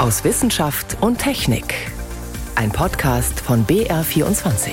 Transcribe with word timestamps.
aus 0.00 0.24
Wissenschaft 0.24 0.96
und 1.02 1.18
Technik. 1.18 1.74
Ein 2.54 2.72
Podcast 2.72 3.38
von 3.38 3.66
BR24. 3.66 4.70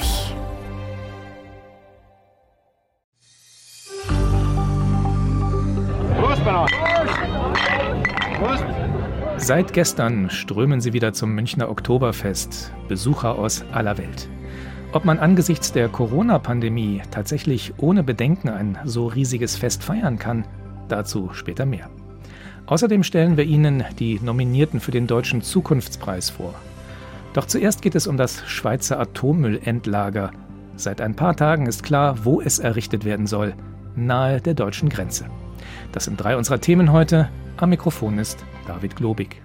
Seit 9.35 9.73
gestern 9.73 10.29
strömen 10.29 10.79
sie 10.79 10.93
wieder 10.93 11.11
zum 11.11 11.35
Münchner 11.35 11.69
Oktoberfest, 11.69 12.71
Besucher 12.87 13.37
aus 13.37 13.65
aller 13.73 13.97
Welt. 13.97 14.29
Ob 14.93 15.03
man 15.03 15.19
angesichts 15.19 15.73
der 15.73 15.89
Corona-Pandemie 15.89 17.01
tatsächlich 17.11 17.73
ohne 17.79 18.01
Bedenken 18.01 18.47
ein 18.47 18.79
so 18.85 19.07
riesiges 19.07 19.57
Fest 19.57 19.83
feiern 19.83 20.17
kann, 20.17 20.47
dazu 20.87 21.31
später 21.33 21.65
mehr. 21.65 21.89
Außerdem 22.67 23.03
stellen 23.03 23.37
wir 23.37 23.45
Ihnen 23.45 23.85
die 23.97 24.19
Nominierten 24.19 24.81
für 24.81 24.91
den 24.91 25.07
Deutschen 25.07 25.41
Zukunftspreis 25.41 26.29
vor. 26.29 26.53
Doch 27.33 27.45
zuerst 27.45 27.81
geht 27.81 27.95
es 27.95 28.07
um 28.07 28.17
das 28.17 28.43
Schweizer 28.45 28.99
Atommüllendlager. 28.99 30.31
Seit 30.75 30.99
ein 30.99 31.15
paar 31.15 31.35
Tagen 31.35 31.65
ist 31.65 31.83
klar, 31.83 32.25
wo 32.25 32.41
es 32.41 32.59
errichtet 32.59 33.05
werden 33.05 33.25
soll, 33.25 33.53
nahe 33.95 34.41
der 34.41 34.53
deutschen 34.53 34.89
Grenze. 34.89 35.25
Das 35.93 36.03
sind 36.05 36.17
drei 36.17 36.35
unserer 36.35 36.59
Themen 36.59 36.91
heute. 36.91 37.29
Am 37.55 37.69
Mikrofon 37.69 38.19
ist 38.19 38.43
David 38.67 38.97
Globig. 38.97 39.41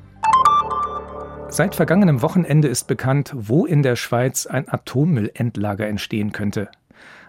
Seit 1.48 1.74
vergangenem 1.74 2.22
Wochenende 2.22 2.66
ist 2.66 2.88
bekannt, 2.88 3.32
wo 3.36 3.66
in 3.66 3.82
der 3.82 3.94
Schweiz 3.94 4.46
ein 4.46 4.68
Atommüllendlager 4.68 5.86
entstehen 5.86 6.32
könnte. 6.32 6.70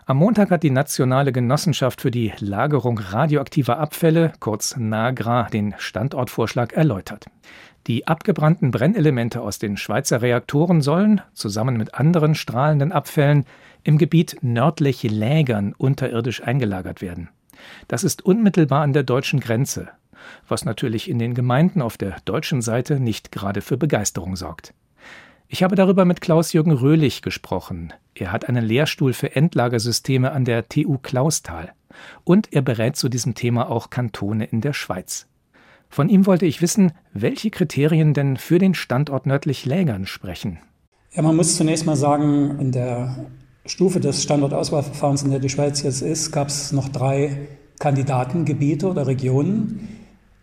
Am 0.06 0.18
Montag 0.18 0.52
hat 0.52 0.64
die 0.64 0.70
Nationale 0.70 1.32
Genossenschaft 1.32 2.02
für 2.02 2.12
die 2.12 2.34
Lagerung 2.40 2.98
radioaktiver 2.98 3.78
Abfälle, 3.80 4.34
kurz 4.42 4.76
NAGRA, 4.76 5.44
den 5.44 5.76
Standortvorschlag 5.78 6.74
erläutert. 6.74 7.28
Die 7.88 8.06
abgebrannten 8.06 8.72
Brennelemente 8.72 9.40
aus 9.40 9.60
den 9.60 9.78
Schweizer 9.78 10.22
Reaktoren 10.22 10.82
sollen, 10.82 11.22
zusammen 11.34 11.78
mit 11.78 11.94
anderen 11.94 12.36
strahlenden 12.36 12.92
Abfällen, 12.92 13.46
im 13.84 13.98
Gebiet 13.98 14.40
nördlich 14.42 15.04
Lägern 15.04 15.74
unterirdisch 15.78 16.44
eingelagert 16.44 17.02
werden. 17.02 17.30
Das 17.88 18.04
ist 18.04 18.26
unmittelbar 18.26 18.84
an 18.84 18.92
der 18.92 19.04
deutschen 19.04 19.40
Grenze, 19.40 19.88
was 20.50 20.66
natürlich 20.66 21.10
in 21.10 21.18
den 21.18 21.34
Gemeinden 21.34 21.82
auf 21.82 21.98
der 21.98 22.18
deutschen 22.26 22.62
Seite 22.62 23.00
nicht 23.00 23.32
gerade 23.32 23.62
für 23.62 23.78
Begeisterung 23.78 24.36
sorgt. 24.36 24.74
Ich 25.48 25.64
habe 25.64 25.76
darüber 25.76 26.06
mit 26.06 26.22
Klaus-Jürgen 26.22 26.72
Röhlich 26.72 27.22
gesprochen. 27.22 27.94
Er 28.16 28.32
hat 28.32 28.50
einen 28.50 28.66
Lehrstuhl 28.66 29.14
für 29.14 29.36
Endlagersysteme 29.36 30.32
an 30.32 30.46
der 30.46 30.68
TU 30.68 30.98
Clausthal. 30.98 31.74
Und 32.24 32.52
er 32.52 32.62
berät 32.62 32.96
zu 32.96 33.10
diesem 33.10 33.36
Thema 33.36 33.70
auch 33.70 33.90
Kantone 33.90 34.46
in 34.46 34.62
der 34.62 34.74
Schweiz. 34.74 35.28
Von 35.90 36.10
ihm 36.10 36.26
wollte 36.26 36.48
ich 36.48 36.62
wissen, 36.62 36.94
welche 37.14 37.52
Kriterien 37.52 38.16
denn 38.16 38.38
für 38.38 38.58
den 38.58 38.74
Standort 38.74 39.28
nördlich 39.28 39.66
Lägern 39.66 40.08
sprechen. 40.08 40.58
Ja, 41.14 41.22
man 41.22 41.36
muss 41.36 41.56
zunächst 41.56 41.86
mal 41.86 41.96
sagen, 41.96 42.58
in 42.60 42.72
der 42.72 43.28
Stufe 43.66 44.00
des 44.00 44.24
Standortauswahlverfahrens, 44.24 45.22
in 45.22 45.30
der 45.30 45.40
die 45.40 45.50
Schweiz 45.50 45.84
jetzt 45.84 46.02
ist, 46.02 46.32
gab 46.32 46.48
es 46.48 46.72
noch 46.72 46.90
drei 46.90 47.48
Kandidatengebiete 47.80 48.88
oder 48.88 49.06
Regionen. 49.06 49.88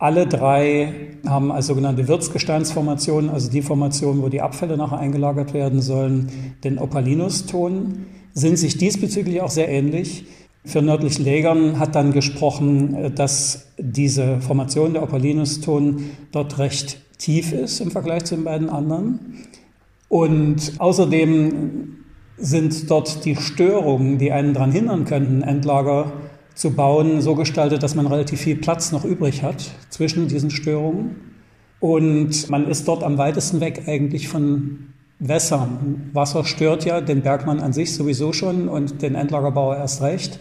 Alle 0.01 0.27
drei 0.27 0.95
haben 1.27 1.53
als 1.53 1.67
sogenannte 1.67 2.09
Wirtsgesteinsformationen, 2.09 3.29
also 3.29 3.51
die 3.51 3.61
Formation, 3.61 4.23
wo 4.23 4.31
die 4.31 4.41
Abfälle 4.41 4.79
nachher 4.79 4.99
eingelagert 4.99 5.53
werden 5.53 5.83
sollen, 5.83 6.55
den 6.65 6.79
Opalinus-Ton, 6.79 8.07
sind 8.33 8.57
sich 8.57 8.79
diesbezüglich 8.79 9.43
auch 9.43 9.51
sehr 9.51 9.69
ähnlich. 9.69 10.25
Für 10.65 10.81
nördlich 10.81 11.19
Lägern 11.19 11.79
hat 11.79 11.95
dann 11.97 12.13
gesprochen, 12.13 13.13
dass 13.15 13.67
diese 13.77 14.41
Formation 14.41 14.95
der 14.95 15.03
Opalinus-Ton 15.03 16.07
dort 16.33 16.59
recht 16.59 16.99
tief 17.19 17.53
ist 17.53 17.81
im 17.81 17.91
Vergleich 17.91 18.25
zu 18.25 18.37
den 18.37 18.45
beiden 18.45 18.71
anderen. 18.71 19.45
Und 20.09 20.73
außerdem 20.79 21.97
sind 22.39 22.91
dort 22.91 23.27
die 23.27 23.37
Störungen, 23.37 24.17
die 24.17 24.33
einen 24.33 24.55
daran 24.55 24.73
hindern 24.73 25.05
könnten, 25.05 25.43
Endlager 25.43 26.11
zu 26.61 26.73
bauen, 26.73 27.23
so 27.23 27.35
gestaltet, 27.35 27.83
dass 27.83 27.95
man 27.95 28.07
relativ 28.07 28.43
viel 28.43 28.57
Platz 28.57 28.93
noch 28.93 29.07
übrig 29.07 29.43
hat 29.43 29.71
zwischen 29.89 30.29
diesen 30.29 30.51
Störungen. 30.51 31.17
Und 31.81 32.51
man 32.51 32.69
ist 32.69 32.87
dort 32.87 33.03
am 33.03 33.17
weitesten 33.17 33.61
weg 33.61 33.85
eigentlich 33.87 34.29
von 34.29 34.93
Wässern. 35.19 36.11
Wasser 36.13 36.45
stört 36.45 36.85
ja 36.85 37.01
den 37.01 37.23
Bergmann 37.23 37.61
an 37.61 37.73
sich 37.73 37.95
sowieso 37.95 38.35
schon 38.35 38.69
und 38.69 39.01
den 39.01 39.15
Endlagerbauer 39.15 39.79
erst 39.79 40.03
recht. 40.03 40.39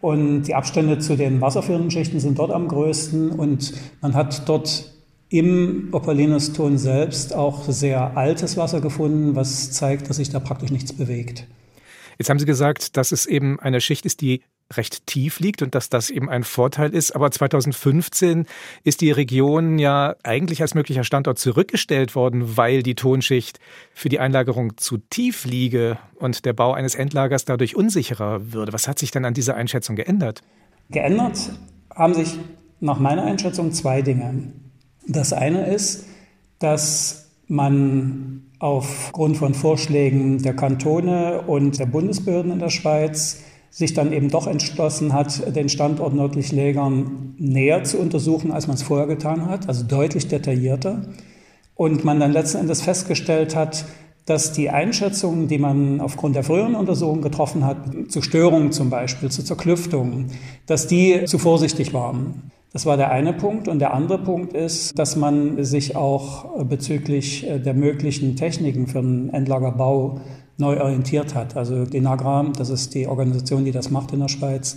Und 0.00 0.42
die 0.42 0.54
Abstände 0.56 0.98
zu 0.98 1.16
den 1.16 1.40
wasserführenden 1.40 1.92
Schichten 1.92 2.18
sind 2.18 2.40
dort 2.40 2.50
am 2.50 2.66
größten 2.66 3.30
und 3.30 3.72
man 4.00 4.14
hat 4.14 4.48
dort 4.48 4.92
im 5.28 5.90
Opalinuston 5.92 6.76
selbst 6.76 7.32
auch 7.32 7.62
sehr 7.68 8.16
altes 8.16 8.56
Wasser 8.56 8.80
gefunden, 8.80 9.36
was 9.36 9.70
zeigt, 9.70 10.10
dass 10.10 10.16
sich 10.16 10.30
da 10.30 10.40
praktisch 10.40 10.72
nichts 10.72 10.92
bewegt. 10.92 11.46
Jetzt 12.18 12.30
haben 12.30 12.40
Sie 12.40 12.46
gesagt, 12.46 12.96
dass 12.96 13.12
es 13.12 13.26
eben 13.26 13.60
eine 13.60 13.80
Schicht 13.80 14.06
ist, 14.06 14.20
die 14.22 14.42
recht 14.74 15.06
tief 15.06 15.38
liegt 15.38 15.62
und 15.62 15.74
dass 15.74 15.88
das 15.88 16.10
eben 16.10 16.28
ein 16.28 16.42
Vorteil 16.42 16.94
ist. 16.94 17.14
Aber 17.14 17.30
2015 17.30 18.46
ist 18.82 19.00
die 19.00 19.10
Region 19.10 19.78
ja 19.78 20.16
eigentlich 20.22 20.60
als 20.62 20.74
möglicher 20.74 21.04
Standort 21.04 21.38
zurückgestellt 21.38 22.14
worden, 22.14 22.56
weil 22.56 22.82
die 22.82 22.94
Tonschicht 22.94 23.60
für 23.94 24.08
die 24.08 24.18
Einlagerung 24.18 24.76
zu 24.76 24.98
tief 24.98 25.44
liege 25.44 25.98
und 26.16 26.44
der 26.44 26.52
Bau 26.52 26.72
eines 26.72 26.94
Endlagers 26.94 27.44
dadurch 27.44 27.76
unsicherer 27.76 28.52
würde. 28.52 28.72
Was 28.72 28.88
hat 28.88 28.98
sich 28.98 29.10
denn 29.10 29.24
an 29.24 29.34
dieser 29.34 29.54
Einschätzung 29.54 29.94
geändert? 29.94 30.42
Geändert 30.90 31.38
haben 31.94 32.14
sich 32.14 32.38
nach 32.80 32.98
meiner 32.98 33.24
Einschätzung 33.24 33.72
zwei 33.72 34.02
Dinge. 34.02 34.52
Das 35.06 35.32
eine 35.32 35.66
ist, 35.66 36.06
dass 36.58 37.30
man 37.46 38.42
aufgrund 38.58 39.36
von 39.36 39.54
Vorschlägen 39.54 40.42
der 40.42 40.56
Kantone 40.56 41.42
und 41.42 41.78
der 41.78 41.86
Bundesbehörden 41.86 42.52
in 42.52 42.58
der 42.58 42.70
Schweiz 42.70 43.42
sich 43.76 43.92
dann 43.92 44.10
eben 44.10 44.30
doch 44.30 44.46
entschlossen 44.46 45.12
hat, 45.12 45.54
den 45.54 45.68
Standort 45.68 46.14
nördlich 46.14 46.50
Lägern 46.50 47.34
näher 47.36 47.84
zu 47.84 47.98
untersuchen, 47.98 48.50
als 48.50 48.68
man 48.68 48.76
es 48.76 48.82
vorher 48.82 49.06
getan 49.06 49.50
hat, 49.50 49.68
also 49.68 49.84
deutlich 49.84 50.28
detaillierter. 50.28 51.02
Und 51.74 52.02
man 52.02 52.18
dann 52.18 52.32
letzten 52.32 52.56
Endes 52.56 52.80
festgestellt 52.80 53.54
hat, 53.54 53.84
dass 54.24 54.52
die 54.52 54.70
Einschätzungen, 54.70 55.46
die 55.46 55.58
man 55.58 56.00
aufgrund 56.00 56.36
der 56.36 56.42
früheren 56.42 56.74
Untersuchungen 56.74 57.20
getroffen 57.20 57.66
hat, 57.66 57.76
zu 58.08 58.22
Störungen 58.22 58.72
zum 58.72 58.88
Beispiel, 58.88 59.30
zu 59.30 59.44
Zerklüftungen, 59.44 60.28
dass 60.64 60.86
die 60.86 61.26
zu 61.26 61.36
vorsichtig 61.36 61.92
waren. 61.92 62.50
Das 62.72 62.86
war 62.86 62.96
der 62.96 63.10
eine 63.10 63.34
Punkt. 63.34 63.68
Und 63.68 63.78
der 63.78 63.92
andere 63.92 64.16
Punkt 64.16 64.54
ist, 64.54 64.98
dass 64.98 65.16
man 65.16 65.62
sich 65.62 65.96
auch 65.96 66.64
bezüglich 66.64 67.46
der 67.46 67.74
möglichen 67.74 68.36
Techniken 68.36 68.86
für 68.86 69.02
den 69.02 69.28
Endlagerbau 69.34 70.22
neu 70.58 70.80
orientiert 70.80 71.34
hat. 71.34 71.56
Also 71.56 71.84
die 71.84 72.00
NAGRA, 72.00 72.52
das 72.56 72.70
ist 72.70 72.94
die 72.94 73.06
Organisation, 73.06 73.64
die 73.64 73.72
das 73.72 73.90
macht 73.90 74.12
in 74.12 74.20
der 74.20 74.28
Schweiz, 74.28 74.76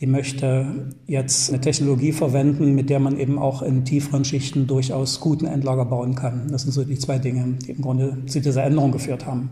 die 0.00 0.06
möchte 0.06 0.94
jetzt 1.06 1.50
eine 1.50 1.60
Technologie 1.60 2.12
verwenden, 2.12 2.74
mit 2.74 2.88
der 2.88 3.00
man 3.00 3.18
eben 3.18 3.38
auch 3.38 3.60
in 3.60 3.84
tieferen 3.84 4.24
Schichten 4.24 4.66
durchaus 4.66 5.20
guten 5.20 5.44
Endlager 5.46 5.84
bauen 5.84 6.14
kann. 6.14 6.48
Das 6.50 6.62
sind 6.62 6.72
so 6.72 6.84
die 6.84 6.98
zwei 6.98 7.18
Dinge, 7.18 7.58
die 7.66 7.72
im 7.72 7.82
Grunde 7.82 8.24
zu 8.26 8.40
dieser 8.40 8.64
Änderung 8.64 8.92
geführt 8.92 9.26
haben. 9.26 9.50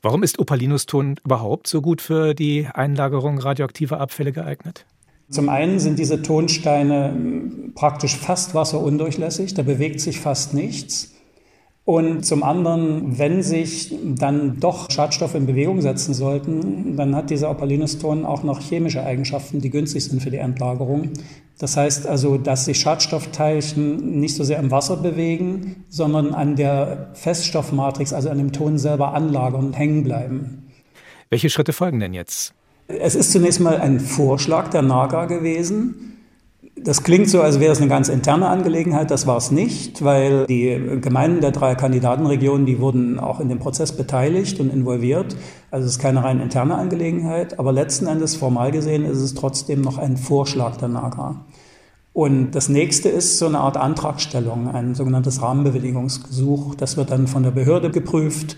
Warum 0.00 0.22
ist 0.22 0.38
Opalinuston 0.38 1.16
überhaupt 1.24 1.66
so 1.66 1.80
gut 1.80 2.02
für 2.02 2.34
die 2.34 2.68
Einlagerung 2.72 3.38
radioaktiver 3.38 4.00
Abfälle 4.00 4.32
geeignet? 4.32 4.86
Zum 5.30 5.48
einen 5.48 5.80
sind 5.80 5.98
diese 5.98 6.22
Tonsteine 6.22 7.16
praktisch 7.74 8.16
fast 8.16 8.54
wasserundurchlässig, 8.54 9.54
da 9.54 9.62
bewegt 9.62 10.00
sich 10.00 10.20
fast 10.20 10.54
nichts. 10.54 11.13
Und 11.86 12.24
zum 12.24 12.42
anderen, 12.42 13.18
wenn 13.18 13.42
sich 13.42 13.94
dann 14.02 14.58
doch 14.58 14.90
Schadstoffe 14.90 15.34
in 15.34 15.44
Bewegung 15.44 15.82
setzen 15.82 16.14
sollten, 16.14 16.96
dann 16.96 17.14
hat 17.14 17.28
dieser 17.28 17.50
Opalinuston 17.50 18.24
auch 18.24 18.42
noch 18.42 18.62
chemische 18.62 19.04
Eigenschaften, 19.04 19.60
die 19.60 19.68
günstig 19.68 20.04
sind 20.04 20.22
für 20.22 20.30
die 20.30 20.38
Endlagerung. 20.38 21.10
Das 21.58 21.76
heißt 21.76 22.06
also, 22.06 22.38
dass 22.38 22.64
sich 22.64 22.80
Schadstoffteilchen 22.80 24.18
nicht 24.18 24.34
so 24.34 24.44
sehr 24.44 24.58
im 24.60 24.70
Wasser 24.70 24.96
bewegen, 24.96 25.84
sondern 25.90 26.32
an 26.32 26.56
der 26.56 27.10
Feststoffmatrix, 27.12 28.14
also 28.14 28.30
an 28.30 28.38
dem 28.38 28.52
Ton 28.52 28.78
selber 28.78 29.12
anlagern 29.12 29.66
und 29.66 29.78
hängen 29.78 30.04
bleiben. 30.04 30.70
Welche 31.28 31.50
Schritte 31.50 31.74
folgen 31.74 32.00
denn 32.00 32.14
jetzt? 32.14 32.54
Es 32.88 33.14
ist 33.14 33.30
zunächst 33.30 33.60
mal 33.60 33.76
ein 33.76 34.00
Vorschlag 34.00 34.68
der 34.68 34.82
NAGA 34.82 35.26
gewesen. 35.26 36.13
Das 36.76 37.04
klingt 37.04 37.30
so, 37.30 37.40
als 37.40 37.60
wäre 37.60 37.72
es 37.72 37.78
eine 37.78 37.88
ganz 37.88 38.08
interne 38.08 38.48
Angelegenheit. 38.48 39.10
Das 39.10 39.28
war 39.28 39.36
es 39.36 39.52
nicht, 39.52 40.02
weil 40.04 40.44
die 40.46 40.98
Gemeinden 41.00 41.40
der 41.40 41.52
drei 41.52 41.76
Kandidatenregionen, 41.76 42.66
die 42.66 42.80
wurden 42.80 43.20
auch 43.20 43.38
in 43.38 43.48
dem 43.48 43.60
Prozess 43.60 43.92
beteiligt 43.92 44.58
und 44.58 44.72
involviert. 44.72 45.36
Also 45.70 45.86
es 45.86 45.92
ist 45.92 45.98
keine 46.00 46.24
rein 46.24 46.40
interne 46.40 46.74
Angelegenheit. 46.74 47.60
Aber 47.60 47.72
letzten 47.72 48.06
Endes, 48.08 48.34
formal 48.34 48.72
gesehen, 48.72 49.04
ist 49.04 49.18
es 49.18 49.34
trotzdem 49.34 49.82
noch 49.82 49.98
ein 49.98 50.16
Vorschlag 50.16 50.76
der 50.76 50.88
NAGA. 50.88 51.44
Und 52.12 52.52
das 52.52 52.68
nächste 52.68 53.08
ist 53.08 53.38
so 53.38 53.46
eine 53.46 53.60
Art 53.60 53.76
Antragstellung, 53.76 54.68
ein 54.68 54.94
sogenanntes 54.94 55.42
Rahmenbewilligungsgesuch. 55.42 56.74
Das 56.74 56.96
wird 56.96 57.10
dann 57.10 57.28
von 57.28 57.44
der 57.44 57.50
Behörde 57.52 57.90
geprüft 57.90 58.56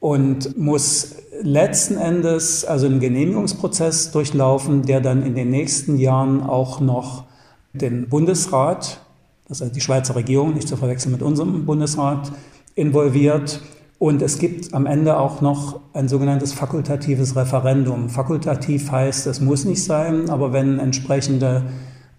und 0.00 0.58
muss 0.58 1.16
letzten 1.42 1.96
Endes 1.96 2.64
also 2.64 2.86
einen 2.86 3.00
Genehmigungsprozess 3.00 4.10
durchlaufen, 4.10 4.82
der 4.82 5.00
dann 5.00 5.24
in 5.24 5.34
den 5.34 5.50
nächsten 5.50 5.96
Jahren 5.96 6.42
auch 6.42 6.80
noch 6.80 7.24
den 7.72 8.08
Bundesrat, 8.08 9.00
also 9.48 9.66
die 9.68 9.80
Schweizer 9.80 10.16
Regierung, 10.16 10.54
nicht 10.54 10.68
zu 10.68 10.76
verwechseln 10.76 11.12
mit 11.12 11.22
unserem 11.22 11.64
Bundesrat, 11.64 12.32
involviert. 12.74 13.60
Und 13.98 14.20
es 14.20 14.38
gibt 14.38 14.74
am 14.74 14.86
Ende 14.86 15.16
auch 15.16 15.40
noch 15.40 15.80
ein 15.92 16.08
sogenanntes 16.08 16.52
fakultatives 16.52 17.36
Referendum. 17.36 18.08
Fakultativ 18.08 18.90
heißt, 18.90 19.26
es 19.26 19.40
muss 19.40 19.64
nicht 19.64 19.84
sein, 19.84 20.28
aber 20.28 20.52
wenn 20.52 20.78
entsprechende 20.78 21.62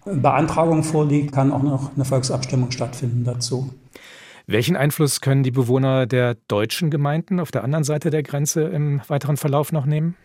Beantragung 0.04 0.82
vorliegt, 0.82 1.32
kann 1.32 1.52
auch 1.52 1.62
noch 1.62 1.94
eine 1.94 2.04
Volksabstimmung 2.04 2.70
stattfinden 2.70 3.24
dazu. 3.24 3.70
Welchen 4.46 4.76
Einfluss 4.76 5.22
können 5.22 5.42
die 5.42 5.50
Bewohner 5.50 6.06
der 6.06 6.36
deutschen 6.48 6.90
Gemeinden 6.90 7.40
auf 7.40 7.50
der 7.50 7.64
anderen 7.64 7.84
Seite 7.84 8.10
der 8.10 8.22
Grenze 8.22 8.62
im 8.62 9.00
weiteren 9.08 9.38
Verlauf 9.38 9.72
noch 9.72 9.86
nehmen? 9.86 10.16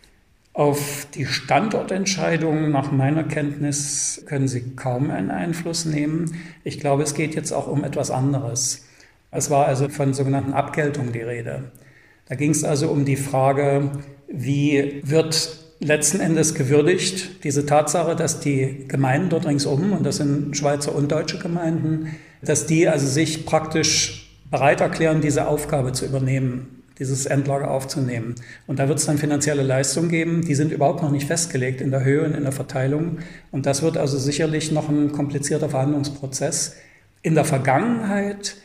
Auf 0.60 1.08
die 1.14 1.26
Standortentscheidung 1.26 2.70
nach 2.70 2.92
meiner 2.92 3.24
Kenntnis 3.24 4.26
können 4.26 4.50
sie 4.50 4.76
kaum 4.76 5.10
einen 5.10 5.32
Einfluss 5.32 5.86
nehmen. 5.86 6.36
Ich 6.66 6.82
glaube, 6.82 7.04
es 7.04 7.14
geht 7.14 7.34
jetzt 7.34 7.54
auch 7.54 7.70
um 7.70 7.86
etwas 7.86 8.12
anderes. 8.12 8.86
Es 9.32 9.50
war 9.50 9.68
also 9.68 9.88
von 9.88 10.14
sogenannten 10.14 10.52
Abgeltung 10.52 11.14
die 11.14 11.22
Rede. 11.22 11.72
Da 12.28 12.36
ging 12.36 12.52
es 12.52 12.66
also 12.66 12.90
um 12.90 13.06
die 13.06 13.16
Frage, 13.16 13.90
wie 14.28 15.02
wird 15.06 15.60
letzten 15.80 16.20
Endes 16.20 16.54
gewürdigt 16.56 17.46
diese 17.46 17.66
Tatsache, 17.66 18.18
dass 18.18 18.42
die 18.42 18.84
Gemeinden 18.90 19.30
dort 19.30 19.46
ringsum, 19.46 19.94
und 19.94 20.06
das 20.06 20.18
sind 20.18 20.58
Schweizer 20.58 20.94
und 20.94 21.10
deutsche 21.10 21.40
Gemeinden, 21.40 22.18
dass 22.42 22.66
die 22.66 22.86
also 22.86 23.08
sich 23.08 23.46
praktisch 23.46 24.38
bereit 24.52 24.82
erklären, 24.82 25.22
diese 25.22 25.48
Aufgabe 25.48 25.94
zu 25.94 26.06
übernehmen, 26.06 26.79
dieses 27.00 27.26
Endlager 27.26 27.72
aufzunehmen. 27.72 28.36
Und 28.68 28.80
da 28.80 28.88
wird 28.88 29.00
es 29.00 29.06
dann 29.06 29.18
finanzielle 29.18 29.64
Leistungen 29.64 30.10
geben, 30.10 30.42
die 30.46 30.56
sind 30.56 30.72
überhaupt 30.72 31.02
noch 31.02 31.12
nicht 31.12 31.28
festgelegt 31.28 31.82
in 31.82 31.92
der 31.92 32.04
Höhe 32.04 32.24
und 32.24 32.36
in 32.36 32.44
der 32.44 32.52
Verteilung. 32.52 33.20
Und 33.52 33.66
das 33.66 33.82
wird 33.82 33.98
also 33.98 34.18
sicherlich 34.18 34.72
noch 34.72 34.90
ein 34.90 35.12
komplizierter 35.12 35.70
Verhandlungsprozess. 35.70 36.76
In 37.22 37.36
der 37.36 37.46
Vergangenheit 37.46 38.56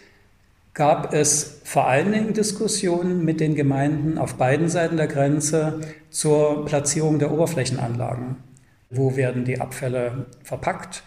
gab 0.75 1.15
es 1.15 1.61
vor 1.63 1.87
allen 1.87 2.11
Dingen 2.11 2.35
Diskussionen 2.35 3.25
mit 3.25 3.39
den 3.41 3.55
Gemeinden 3.55 4.19
auf 4.19 4.35
beiden 4.35 4.69
Seiten 4.69 4.97
der 4.97 5.07
Grenze 5.07 5.81
zur 6.11 6.65
Platzierung 6.65 7.21
der 7.21 7.33
Oberflächenanlagen. 7.33 8.37
Wo 8.91 9.17
werden 9.17 9.45
die 9.45 9.61
Abfälle 9.61 10.27
verpackt? 10.43 11.05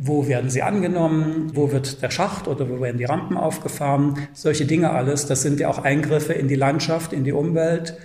Wo 0.00 0.28
werden 0.28 0.48
sie 0.48 0.62
angenommen? 0.62 1.50
Wo 1.54 1.72
wird 1.72 2.02
der 2.02 2.10
Schacht 2.10 2.46
oder 2.46 2.70
wo 2.70 2.80
werden 2.80 2.98
die 2.98 3.04
Rampen 3.04 3.36
aufgefahren? 3.36 4.16
Solche 4.32 4.64
Dinge 4.64 4.90
alles. 4.90 5.26
Das 5.26 5.42
sind 5.42 5.58
ja 5.58 5.68
auch 5.68 5.78
Eingriffe 5.78 6.32
in 6.34 6.46
die 6.46 6.54
Landschaft, 6.54 7.12
in 7.12 7.24
die 7.24 7.32
Umwelt. 7.32 7.98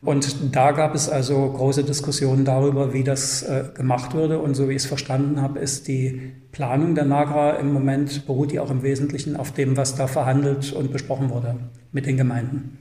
Und 0.00 0.54
da 0.54 0.70
gab 0.70 0.94
es 0.94 1.08
also 1.08 1.50
große 1.50 1.82
Diskussionen 1.82 2.44
darüber, 2.44 2.94
wie 2.94 3.02
das 3.02 3.42
äh, 3.42 3.64
gemacht 3.74 4.14
würde. 4.14 4.38
Und 4.38 4.54
so 4.54 4.68
wie 4.68 4.74
ich 4.74 4.82
es 4.82 4.86
verstanden 4.86 5.42
habe, 5.42 5.58
ist 5.58 5.88
die 5.88 6.32
Planung 6.52 6.94
der 6.94 7.04
Nagra 7.04 7.56
im 7.56 7.72
Moment, 7.72 8.26
beruht 8.26 8.52
die 8.52 8.60
auch 8.60 8.70
im 8.70 8.84
Wesentlichen 8.84 9.36
auf 9.36 9.52
dem, 9.52 9.76
was 9.76 9.96
da 9.96 10.06
verhandelt 10.06 10.72
und 10.72 10.92
besprochen 10.92 11.30
wurde 11.30 11.56
mit 11.90 12.06
den 12.06 12.16
Gemeinden. 12.16 12.78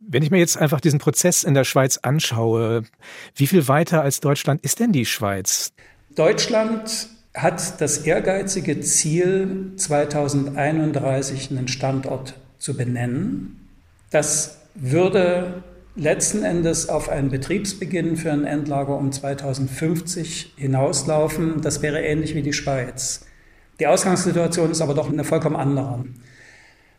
Wenn 0.00 0.22
ich 0.22 0.30
mir 0.30 0.38
jetzt 0.38 0.58
einfach 0.58 0.80
diesen 0.80 0.98
Prozess 0.98 1.44
in 1.44 1.54
der 1.54 1.64
Schweiz 1.64 1.98
anschaue, 1.98 2.82
wie 3.36 3.46
viel 3.46 3.68
weiter 3.68 4.02
als 4.02 4.20
Deutschland 4.20 4.62
ist 4.62 4.80
denn 4.80 4.90
die 4.90 5.06
Schweiz? 5.06 5.72
Deutschland 6.14 7.08
hat 7.42 7.80
das 7.80 7.98
ehrgeizige 7.98 8.80
Ziel, 8.80 9.72
2031 9.76 11.50
einen 11.50 11.68
Standort 11.68 12.34
zu 12.58 12.76
benennen. 12.76 13.68
Das 14.10 14.58
würde 14.74 15.62
letzten 15.94 16.42
Endes 16.42 16.88
auf 16.88 17.08
einen 17.08 17.30
Betriebsbeginn 17.30 18.16
für 18.16 18.32
ein 18.32 18.44
Endlager 18.44 18.96
um 18.96 19.12
2050 19.12 20.54
hinauslaufen. 20.56 21.60
Das 21.60 21.82
wäre 21.82 22.00
ähnlich 22.00 22.34
wie 22.34 22.42
die 22.42 22.52
Schweiz. 22.52 23.26
Die 23.78 23.86
Ausgangssituation 23.86 24.70
ist 24.70 24.80
aber 24.80 24.94
doch 24.94 25.10
eine 25.10 25.24
vollkommen 25.24 25.56
andere. 25.56 26.04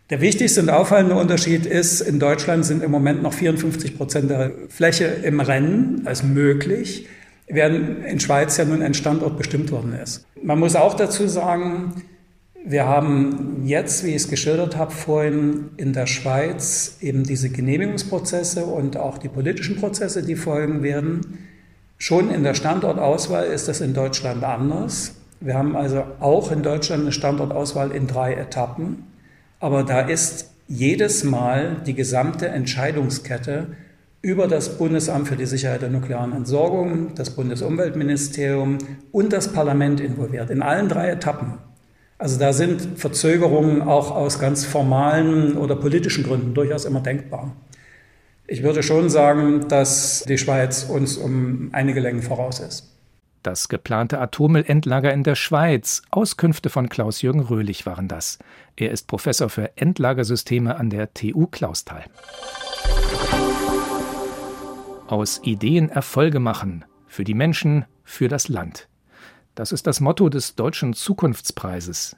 Der 0.09 0.21
wichtigste 0.21 0.61
und 0.61 0.69
auffallende 0.69 1.15
Unterschied 1.15 1.65
ist, 1.65 2.01
in 2.01 2.19
Deutschland 2.19 2.65
sind 2.65 2.81
im 2.81 2.91
Moment 2.91 3.21
noch 3.21 3.33
54 3.33 3.97
Prozent 3.97 4.29
der 4.29 4.51
Fläche 4.69 5.05
im 5.05 5.39
Rennen 5.39 6.01
als 6.05 6.23
möglich 6.23 7.07
während 7.49 8.05
in 8.05 8.19
Schweiz 8.19 8.57
ja 8.57 8.65
nun 8.65 8.81
ein 8.81 8.93
Standort 8.93 9.37
bestimmt 9.37 9.71
worden 9.71 9.93
ist. 9.93 10.25
Man 10.41 10.59
muss 10.59 10.75
auch 10.75 10.93
dazu 10.93 11.27
sagen, 11.27 12.03
wir 12.63 12.85
haben 12.85 13.63
jetzt, 13.65 14.03
wie 14.03 14.09
ich 14.09 14.17
es 14.17 14.29
geschildert 14.29 14.77
habe, 14.77 14.91
vorhin 14.91 15.71
in 15.77 15.93
der 15.93 16.07
Schweiz 16.07 16.97
eben 17.01 17.23
diese 17.23 17.49
Genehmigungsprozesse 17.49 18.65
und 18.65 18.97
auch 18.97 19.17
die 19.17 19.29
politischen 19.29 19.77
Prozesse, 19.77 20.23
die 20.23 20.35
folgen 20.35 20.83
werden. 20.83 21.39
Schon 21.97 22.29
in 22.29 22.43
der 22.43 22.53
Standortauswahl 22.53 23.45
ist 23.47 23.67
das 23.67 23.81
in 23.81 23.93
Deutschland 23.93 24.43
anders. 24.43 25.15
Wir 25.39 25.55
haben 25.55 25.75
also 25.75 26.03
auch 26.19 26.51
in 26.51 26.63
Deutschland 26.63 27.03
eine 27.03 27.11
Standortauswahl 27.11 27.91
in 27.91 28.07
drei 28.07 28.33
Etappen. 28.33 29.07
Aber 29.59 29.83
da 29.83 30.01
ist 30.01 30.51
jedes 30.67 31.23
Mal 31.23 31.77
die 31.85 31.95
gesamte 31.95 32.49
Entscheidungskette 32.49 33.67
über 34.21 34.47
das 34.47 34.77
Bundesamt 34.77 35.27
für 35.27 35.35
die 35.35 35.45
Sicherheit 35.45 35.81
der 35.81 35.89
nuklearen 35.89 36.33
Entsorgung, 36.33 37.15
das 37.15 37.29
Bundesumweltministerium 37.31 38.77
und 39.11 39.31
das 39.31 39.53
Parlament 39.53 40.01
involviert, 40.01 40.49
in 40.49 40.61
allen 40.61 40.89
drei 40.89 41.09
Etappen. 41.09 41.59
Also 42.17 42.37
da 42.37 42.51
sind 42.51 42.99
Verzögerungen 42.99 43.81
auch 43.81 44.11
aus 44.11 44.39
ganz 44.39 44.65
formalen 44.65 45.55
oder 45.55 45.77
politischen 45.77 46.25
Gründen 46.25 46.53
durchaus 46.53 46.83
immer 46.83 46.99
denkbar. 46.99 47.55
Ich 48.45 48.61
würde 48.61 48.83
schon 48.83 49.09
sagen, 49.09 49.67
dass 49.69 50.25
die 50.27 50.37
Schweiz 50.37 50.83
uns 50.83 51.15
um 51.15 51.69
einige 51.71 52.01
Längen 52.01 52.21
voraus 52.21 52.59
ist. 52.59 52.89
Das 53.41 53.69
geplante 53.69 54.19
Atommüllendlager 54.19 55.13
in 55.13 55.23
der 55.23 55.35
Schweiz. 55.35 56.01
Auskünfte 56.11 56.69
von 56.69 56.89
Klaus-Jürgen 56.89 57.39
Röhlich 57.39 57.85
waren 57.85 58.09
das. 58.09 58.37
Er 58.75 58.91
ist 58.91 59.07
Professor 59.07 59.47
für 59.47 59.77
Endlagersysteme 59.77 60.75
an 60.75 60.89
der 60.89 61.13
TU 61.13 61.47
Clausthal. 61.47 62.03
Aus 65.09 65.41
Ideen 65.43 65.89
Erfolge 65.89 66.39
machen. 66.39 66.85
Für 67.07 67.23
die 67.23 67.33
Menschen, 67.33 67.85
für 68.03 68.27
das 68.27 68.47
Land. 68.47 68.87
Das 69.55 69.71
ist 69.71 69.87
das 69.87 70.01
Motto 70.01 70.29
des 70.29 70.53
Deutschen 70.53 70.93
Zukunftspreises. 70.93 72.15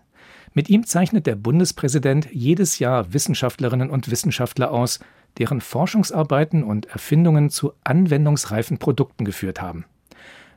Mit 0.54 0.70
ihm 0.70 0.86
zeichnet 0.86 1.26
der 1.26 1.38
Bundespräsident 1.38 2.28
jedes 2.34 2.80
Jahr 2.80 3.14
Wissenschaftlerinnen 3.14 3.90
und 3.90 4.12
Wissenschaftler 4.12 4.72
aus, 4.72 5.00
deren 5.38 5.62
Forschungsarbeiten 5.62 6.66
und 6.66 6.88
Erfindungen 6.88 7.50
zu 7.50 7.72
anwendungsreifen 7.86 8.78
Produkten 8.78 9.24
geführt 9.24 9.62
haben. 9.62 9.86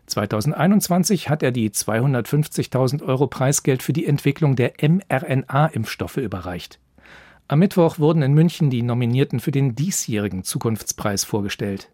2021 0.06 1.28
hat 1.28 1.44
er 1.44 1.52
die 1.52 1.70
250.000 1.70 3.04
Euro 3.04 3.28
Preisgeld 3.28 3.80
für 3.80 3.92
die 3.92 4.06
Entwicklung 4.06 4.56
der 4.56 4.72
mRNA-Impfstoffe 4.82 6.16
überreicht. 6.16 6.80
Am 7.46 7.60
Mittwoch 7.60 8.00
wurden 8.00 8.22
in 8.22 8.34
München 8.34 8.70
die 8.70 8.82
Nominierten 8.82 9.38
für 9.38 9.52
den 9.52 9.76
diesjährigen 9.76 10.42
Zukunftspreis 10.42 11.22
vorgestellt. 11.22 11.90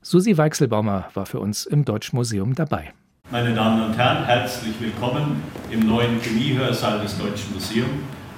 Susi 0.00 0.38
Weichselbaumer 0.38 1.10
war 1.14 1.26
für 1.26 1.40
uns 1.40 1.66
im 1.66 1.84
Deutschen 1.84 2.16
Museum 2.16 2.54
dabei. 2.54 2.92
Meine 3.30 3.52
Damen 3.52 3.84
und 3.84 3.98
Herren, 3.98 4.24
herzlich 4.24 4.74
willkommen 4.80 5.42
im 5.70 5.86
neuen 5.86 6.20
Chemiehörsaal 6.20 7.00
des 7.00 7.18
Deutschen 7.18 7.52
Museums 7.52 7.90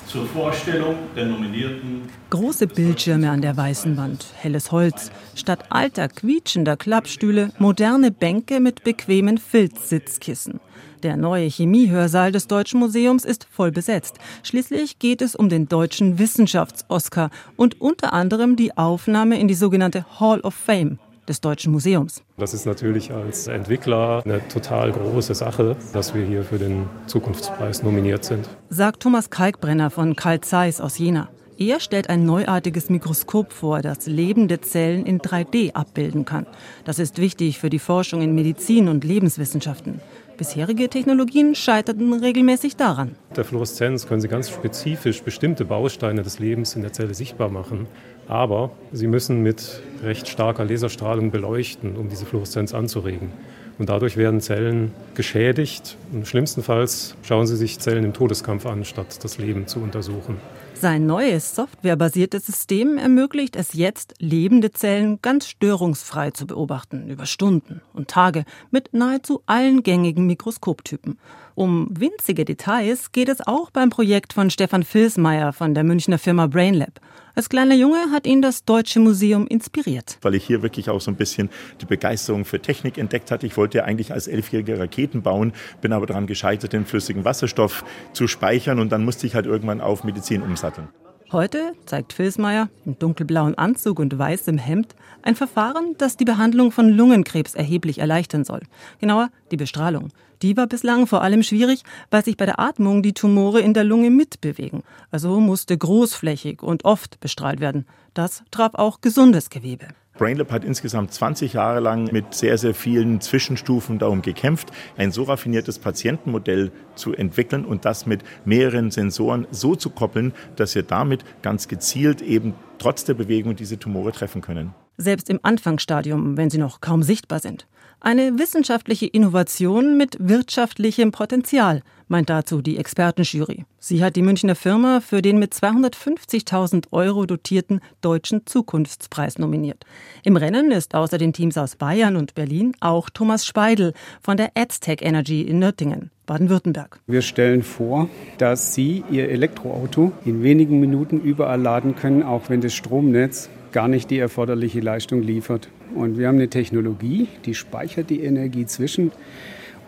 zur 0.06 0.26
Vorstellung 0.26 0.96
der 1.14 1.26
Nominierten. 1.26 2.08
Große 2.30 2.66
Bildschirme 2.66 3.30
an 3.30 3.42
der 3.42 3.56
weißen 3.56 3.96
Wand, 3.96 4.26
helles 4.36 4.72
Holz, 4.72 5.12
statt 5.36 5.66
alter 5.68 6.08
quietschender 6.08 6.76
Klappstühle 6.76 7.52
moderne 7.58 8.10
Bänke 8.10 8.58
mit 8.58 8.82
bequemen 8.82 9.38
Filzsitzkissen. 9.38 10.60
Der 11.02 11.16
neue 11.16 11.46
Chemiehörsaal 11.46 12.32
des 12.32 12.48
Deutschen 12.48 12.80
Museums 12.80 13.24
ist 13.24 13.46
voll 13.48 13.70
besetzt. 13.70 14.16
Schließlich 14.42 14.98
geht 14.98 15.22
es 15.22 15.36
um 15.36 15.48
den 15.48 15.68
deutschen 15.68 16.18
Wissenschafts-Oscar 16.18 17.30
und 17.56 17.80
unter 17.80 18.12
anderem 18.12 18.56
die 18.56 18.76
Aufnahme 18.76 19.38
in 19.38 19.46
die 19.46 19.54
sogenannte 19.54 20.04
Hall 20.18 20.40
of 20.40 20.54
Fame 20.54 20.98
des 21.30 21.40
Deutschen 21.40 21.72
Museums. 21.72 22.22
Das 22.36 22.52
ist 22.52 22.66
natürlich 22.66 23.12
als 23.12 23.46
Entwickler 23.46 24.22
eine 24.24 24.46
total 24.48 24.92
große 24.92 25.34
Sache, 25.34 25.76
dass 25.92 26.12
wir 26.12 26.26
hier 26.26 26.42
für 26.42 26.58
den 26.58 26.86
Zukunftspreis 27.06 27.82
nominiert 27.82 28.24
sind. 28.24 28.48
Sagt 28.68 29.00
Thomas 29.00 29.30
Kalkbrenner 29.30 29.90
von 29.90 30.16
Carl 30.16 30.40
Zeiss 30.40 30.80
aus 30.80 30.98
Jena. 30.98 31.28
Er 31.56 31.78
stellt 31.78 32.08
ein 32.08 32.24
neuartiges 32.24 32.88
Mikroskop 32.88 33.52
vor, 33.52 33.82
das 33.82 34.06
lebende 34.06 34.60
Zellen 34.62 35.04
in 35.04 35.20
3D 35.20 35.74
abbilden 35.74 36.24
kann. 36.24 36.46
Das 36.84 36.98
ist 36.98 37.18
wichtig 37.18 37.58
für 37.58 37.68
die 37.68 37.78
Forschung 37.78 38.22
in 38.22 38.34
Medizin 38.34 38.88
und 38.88 39.04
Lebenswissenschaften. 39.04 40.00
Bisherige 40.38 40.88
Technologien 40.88 41.54
scheiterten 41.54 42.14
regelmäßig 42.14 42.76
daran. 42.76 43.14
Mit 43.28 43.36
der 43.36 43.44
Fluoreszenz 43.44 44.06
können 44.06 44.22
Sie 44.22 44.28
ganz 44.28 44.48
spezifisch 44.48 45.22
bestimmte 45.22 45.66
Bausteine 45.66 46.22
des 46.22 46.38
Lebens 46.38 46.74
in 46.76 46.80
der 46.80 46.94
Zelle 46.94 47.12
sichtbar 47.12 47.50
machen. 47.50 47.86
Aber 48.30 48.70
Sie 48.92 49.08
müssen 49.08 49.42
mit 49.42 49.82
recht 50.04 50.28
starker 50.28 50.64
Laserstrahlung 50.64 51.32
beleuchten, 51.32 51.96
um 51.96 52.08
diese 52.08 52.24
Fluoreszenz 52.24 52.72
anzuregen. 52.72 53.32
Und 53.76 53.88
dadurch 53.88 54.16
werden 54.16 54.40
Zellen 54.40 54.92
geschädigt. 55.16 55.96
Und 56.12 56.28
schlimmstenfalls 56.28 57.16
schauen 57.22 57.48
Sie 57.48 57.56
sich 57.56 57.80
Zellen 57.80 58.04
im 58.04 58.12
Todeskampf 58.12 58.66
an, 58.66 58.84
statt 58.84 59.18
das 59.24 59.38
Leben 59.38 59.66
zu 59.66 59.80
untersuchen. 59.80 60.36
Sein 60.74 61.06
neues 61.06 61.56
softwarebasiertes 61.56 62.46
System 62.46 62.98
ermöglicht 62.98 63.56
es 63.56 63.72
jetzt, 63.72 64.14
lebende 64.20 64.70
Zellen 64.70 65.18
ganz 65.22 65.48
störungsfrei 65.48 66.30
zu 66.30 66.46
beobachten, 66.46 67.10
über 67.10 67.26
Stunden 67.26 67.82
und 67.92 68.06
Tage 68.06 68.44
mit 68.70 68.94
nahezu 68.94 69.42
allen 69.46 69.82
gängigen 69.82 70.26
Mikroskoptypen. 70.26 71.18
Um 71.56 71.88
winzige 71.90 72.44
Details 72.44 73.10
geht 73.10 73.28
es 73.28 73.44
auch 73.44 73.70
beim 73.70 73.90
Projekt 73.90 74.32
von 74.32 74.50
Stefan 74.50 74.84
Filsmeier 74.84 75.52
von 75.52 75.74
der 75.74 75.82
Münchner 75.82 76.18
Firma 76.18 76.46
BrainLab. 76.46 77.00
Als 77.34 77.48
kleiner 77.48 77.74
Junge 77.74 78.10
hat 78.10 78.26
ihn 78.26 78.42
das 78.42 78.64
Deutsche 78.64 79.00
Museum 79.00 79.46
inspiriert. 79.46 80.18
Weil 80.22 80.34
ich 80.34 80.44
hier 80.44 80.62
wirklich 80.62 80.90
auch 80.90 81.00
so 81.00 81.10
ein 81.10 81.16
bisschen 81.16 81.50
die 81.80 81.86
Begeisterung 81.86 82.44
für 82.44 82.60
Technik 82.60 82.98
entdeckt 82.98 83.30
hatte. 83.30 83.46
Ich 83.46 83.56
wollte 83.56 83.78
ja 83.78 83.84
eigentlich 83.84 84.12
als 84.12 84.26
Elfjähriger 84.26 84.78
Raketen 84.78 85.22
bauen, 85.22 85.52
bin 85.80 85.92
aber 85.92 86.06
daran 86.06 86.26
gescheitert, 86.26 86.72
den 86.72 86.86
flüssigen 86.86 87.24
Wasserstoff 87.24 87.84
zu 88.12 88.26
speichern 88.26 88.80
und 88.80 88.90
dann 88.90 89.04
musste 89.04 89.26
ich 89.26 89.34
halt 89.34 89.46
irgendwann 89.46 89.80
auf 89.80 90.04
Medizin 90.04 90.42
umsatteln. 90.42 90.88
Heute 91.32 91.74
zeigt 91.86 92.12
Filsmeier 92.12 92.70
im 92.84 92.98
dunkelblauen 92.98 93.56
Anzug 93.56 94.00
und 94.00 94.18
weißem 94.18 94.58
Hemd 94.58 94.96
ein 95.22 95.36
Verfahren, 95.36 95.94
das 95.96 96.16
die 96.16 96.24
Behandlung 96.24 96.72
von 96.72 96.88
Lungenkrebs 96.88 97.54
erheblich 97.54 97.98
erleichtern 97.98 98.42
soll. 98.42 98.62
Genauer 98.98 99.30
die 99.52 99.56
Bestrahlung. 99.56 100.08
Die 100.42 100.56
war 100.56 100.66
bislang 100.66 101.06
vor 101.06 101.22
allem 101.22 101.44
schwierig, 101.44 101.84
weil 102.10 102.24
sich 102.24 102.36
bei 102.36 102.46
der 102.46 102.58
Atmung 102.58 103.04
die 103.04 103.12
Tumore 103.12 103.60
in 103.60 103.74
der 103.74 103.84
Lunge 103.84 104.10
mitbewegen. 104.10 104.82
Also 105.12 105.38
musste 105.38 105.78
großflächig 105.78 106.64
und 106.64 106.84
oft 106.84 107.20
bestrahlt 107.20 107.60
werden. 107.60 107.86
Das 108.12 108.42
traf 108.50 108.74
auch 108.74 109.00
gesundes 109.00 109.50
Gewebe. 109.50 109.86
BrainLab 110.20 110.52
hat 110.52 110.64
insgesamt 110.64 111.14
20 111.14 111.54
Jahre 111.54 111.80
lang 111.80 112.12
mit 112.12 112.34
sehr, 112.34 112.58
sehr 112.58 112.74
vielen 112.74 113.22
Zwischenstufen 113.22 113.98
darum 113.98 114.20
gekämpft, 114.20 114.70
ein 114.98 115.12
so 115.12 115.22
raffiniertes 115.22 115.78
Patientenmodell 115.78 116.72
zu 116.94 117.14
entwickeln 117.14 117.64
und 117.64 117.86
das 117.86 118.04
mit 118.04 118.22
mehreren 118.44 118.90
Sensoren 118.90 119.46
so 119.50 119.74
zu 119.76 119.88
koppeln, 119.88 120.34
dass 120.56 120.74
wir 120.74 120.82
damit 120.82 121.24
ganz 121.40 121.68
gezielt 121.68 122.20
eben 122.20 122.54
trotz 122.78 123.04
der 123.04 123.14
Bewegung 123.14 123.56
diese 123.56 123.78
Tumore 123.78 124.12
treffen 124.12 124.42
können. 124.42 124.74
Selbst 124.98 125.30
im 125.30 125.40
Anfangsstadium, 125.42 126.36
wenn 126.36 126.50
sie 126.50 126.58
noch 126.58 126.82
kaum 126.82 127.02
sichtbar 127.02 127.38
sind. 127.38 127.66
Eine 128.02 128.38
wissenschaftliche 128.38 129.04
Innovation 129.04 129.98
mit 129.98 130.16
wirtschaftlichem 130.18 131.12
Potenzial, 131.12 131.82
meint 132.08 132.30
dazu 132.30 132.62
die 132.62 132.78
Expertenjury. 132.78 133.66
Sie 133.78 134.02
hat 134.02 134.16
die 134.16 134.22
Münchner 134.22 134.54
Firma 134.54 135.00
für 135.00 135.20
den 135.20 135.38
mit 135.38 135.52
250.000 135.52 136.86
Euro 136.92 137.26
dotierten 137.26 137.80
Deutschen 138.00 138.46
Zukunftspreis 138.46 139.38
nominiert. 139.38 139.84
Im 140.24 140.36
Rennen 140.36 140.70
ist 140.70 140.94
außer 140.94 141.18
den 141.18 141.34
Teams 141.34 141.58
aus 141.58 141.76
Bayern 141.76 142.16
und 142.16 142.34
Berlin 142.34 142.72
auch 142.80 143.10
Thomas 143.10 143.44
Speidel 143.44 143.92
von 144.22 144.38
der 144.38 144.52
Aztec 144.54 145.02
Energy 145.02 145.42
in 145.42 145.58
Nürtingen. 145.58 146.10
Baden-Württemberg. 146.24 147.00
Wir 147.06 147.20
stellen 147.20 147.62
vor, 147.62 148.08
dass 148.38 148.74
Sie 148.74 149.04
Ihr 149.10 149.28
Elektroauto 149.28 150.12
in 150.24 150.42
wenigen 150.42 150.80
Minuten 150.80 151.20
überall 151.20 151.60
laden 151.60 151.96
können, 151.96 152.22
auch 152.22 152.48
wenn 152.48 152.62
das 152.62 152.72
Stromnetz 152.72 153.50
gar 153.72 153.88
nicht 153.88 154.10
die 154.10 154.18
erforderliche 154.18 154.80
Leistung 154.80 155.22
liefert. 155.22 155.68
Und 155.94 156.18
wir 156.18 156.28
haben 156.28 156.36
eine 156.36 156.48
Technologie, 156.48 157.28
die 157.44 157.54
speichert 157.54 158.10
die 158.10 158.22
Energie 158.22 158.66
zwischen. 158.66 159.12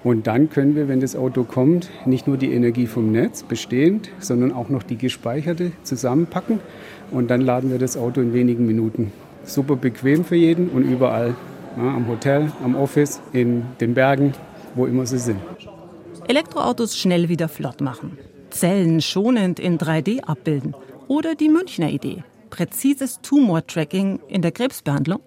Und 0.04 0.26
dann 0.26 0.50
können 0.50 0.75
wir, 0.75 0.88
wenn 0.88 1.00
das 1.00 1.14
Auto 1.14 1.44
kommt, 1.44 1.88
nicht 2.06 2.26
nur 2.26 2.37
die 2.37 2.52
Energie 2.52 2.87
vom 2.87 3.12
Netz 3.12 3.44
bestehend, 3.44 4.11
sondern 4.18 4.52
auch 4.52 4.68
noch 4.68 4.82
die 4.82 4.99
gespeicherte 4.99 5.71
zusammenpacken. 5.85 6.59
Und 7.12 7.30
dann 7.30 7.40
laden 7.40 7.71
wir 7.71 7.78
das 7.78 7.97
Auto 7.97 8.21
in 8.21 8.35
wenigen 8.35 8.66
Minuten. 8.66 9.12
Super 9.44 9.76
bequem 9.76 10.25
für 10.25 10.37
jeden 10.37 10.71
und 10.71 10.82
überall. 10.82 11.35
Ja, 11.76 11.94
am 11.94 12.06
Hotel, 12.09 12.52
am 12.62 12.75
Office, 12.75 13.21
in 13.32 13.62
den 13.80 13.94
Bergen, 13.94 14.35
wo 14.75 14.87
immer 14.87 15.06
sie 15.06 15.18
sind. 15.18 15.38
Elektroautos 16.28 16.99
schnell 16.99 17.28
wieder 17.28 17.49
flott 17.49 17.80
machen. 17.80 18.18
Zellen 18.50 19.00
schonend 19.00 19.59
in 19.59 19.78
3D 19.78 20.21
abbilden. 20.25 20.75
Oder 21.09 21.35
die 21.35 21.49
Münchner 21.49 21.90
Idee. 21.90 22.25
Präzises 22.50 23.21
Tumortracking 23.23 24.21
in 24.28 24.42
der 24.42 24.52
Krebsbehandlung 24.52 25.21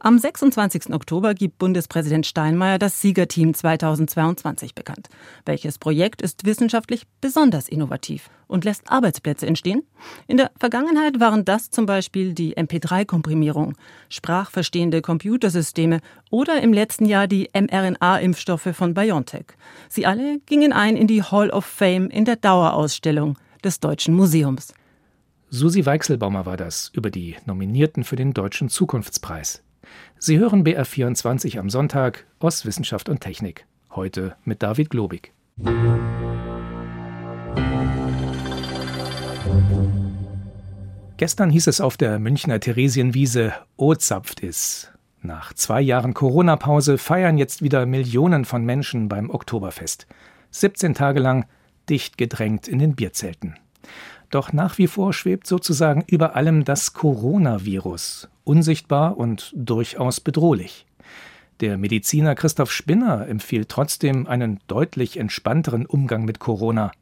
am 0.00 0.18
26. 0.18 0.92
Oktober 0.92 1.34
gibt 1.34 1.58
Bundespräsident 1.58 2.26
Steinmeier 2.26 2.78
das 2.78 3.00
Siegerteam 3.00 3.54
2022 3.54 4.74
bekannt. 4.74 5.08
Welches 5.44 5.78
Projekt 5.78 6.22
ist 6.22 6.44
wissenschaftlich 6.44 7.02
besonders 7.20 7.68
innovativ 7.68 8.30
und 8.46 8.64
lässt 8.64 8.90
Arbeitsplätze 8.90 9.46
entstehen? 9.46 9.82
In 10.26 10.36
der 10.36 10.50
Vergangenheit 10.58 11.20
waren 11.20 11.44
das 11.44 11.70
zum 11.70 11.86
Beispiel 11.86 12.34
die 12.34 12.56
MP3-Komprimierung, 12.56 13.74
sprachverstehende 14.08 15.02
Computersysteme 15.02 16.00
oder 16.30 16.60
im 16.62 16.72
letzten 16.72 17.06
Jahr 17.06 17.26
die 17.26 17.50
mRNA-Impfstoffe 17.52 18.68
von 18.72 18.94
BioNTech. 18.94 19.46
Sie 19.88 20.06
alle 20.06 20.38
gingen 20.46 20.72
ein 20.72 20.96
in 20.96 21.06
die 21.06 21.22
Hall 21.22 21.50
of 21.50 21.64
Fame 21.64 22.08
in 22.10 22.24
der 22.24 22.36
Dauerausstellung 22.36 23.38
des 23.64 23.80
Deutschen 23.80 24.14
Museums. 24.14 24.72
Susi 25.50 25.86
Weichselbaumer 25.86 26.44
war 26.44 26.58
das 26.58 26.90
über 26.92 27.10
die 27.10 27.36
Nominierten 27.46 28.04
für 28.04 28.16
den 28.16 28.34
Deutschen 28.34 28.68
Zukunftspreis. 28.68 29.62
Sie 30.20 30.40
hören 30.40 30.64
BR24 30.64 31.60
am 31.60 31.70
Sonntag 31.70 32.26
aus 32.40 32.66
Wissenschaft 32.66 33.08
und 33.08 33.20
Technik. 33.20 33.66
Heute 33.94 34.34
mit 34.44 34.64
David 34.64 34.90
Globig. 34.90 35.32
Gestern 41.18 41.50
hieß 41.50 41.68
es 41.68 41.80
auf 41.80 41.96
der 41.96 42.18
Münchner 42.18 42.58
Theresienwiese, 42.58 43.52
O 43.76 43.94
zapft 43.94 44.40
is. 44.40 44.90
Nach 45.22 45.52
zwei 45.52 45.80
Jahren 45.80 46.14
Corona-Pause 46.14 46.98
feiern 46.98 47.38
jetzt 47.38 47.62
wieder 47.62 47.86
Millionen 47.86 48.44
von 48.44 48.64
Menschen 48.64 49.08
beim 49.08 49.30
Oktoberfest. 49.30 50.08
17 50.50 50.94
Tage 50.94 51.20
lang 51.20 51.46
dicht 51.88 52.18
gedrängt 52.18 52.66
in 52.66 52.80
den 52.80 52.96
Bierzelten. 52.96 53.54
Doch 54.30 54.52
nach 54.52 54.78
wie 54.78 54.88
vor 54.88 55.12
schwebt 55.12 55.46
sozusagen 55.46 56.02
über 56.06 56.34
allem 56.34 56.64
das 56.64 56.92
Coronavirus, 56.92 58.28
unsichtbar 58.48 59.16
und 59.16 59.52
durchaus 59.54 60.20
bedrohlich. 60.20 60.86
Der 61.60 61.76
Mediziner 61.76 62.34
Christoph 62.34 62.72
Spinner 62.72 63.28
empfiehlt 63.28 63.68
trotzdem 63.68 64.26
einen 64.26 64.60
deutlich 64.68 65.16
entspannteren 65.16 65.86
Umgang 65.86 66.24
mit 66.24 66.38
Corona. 66.38 66.92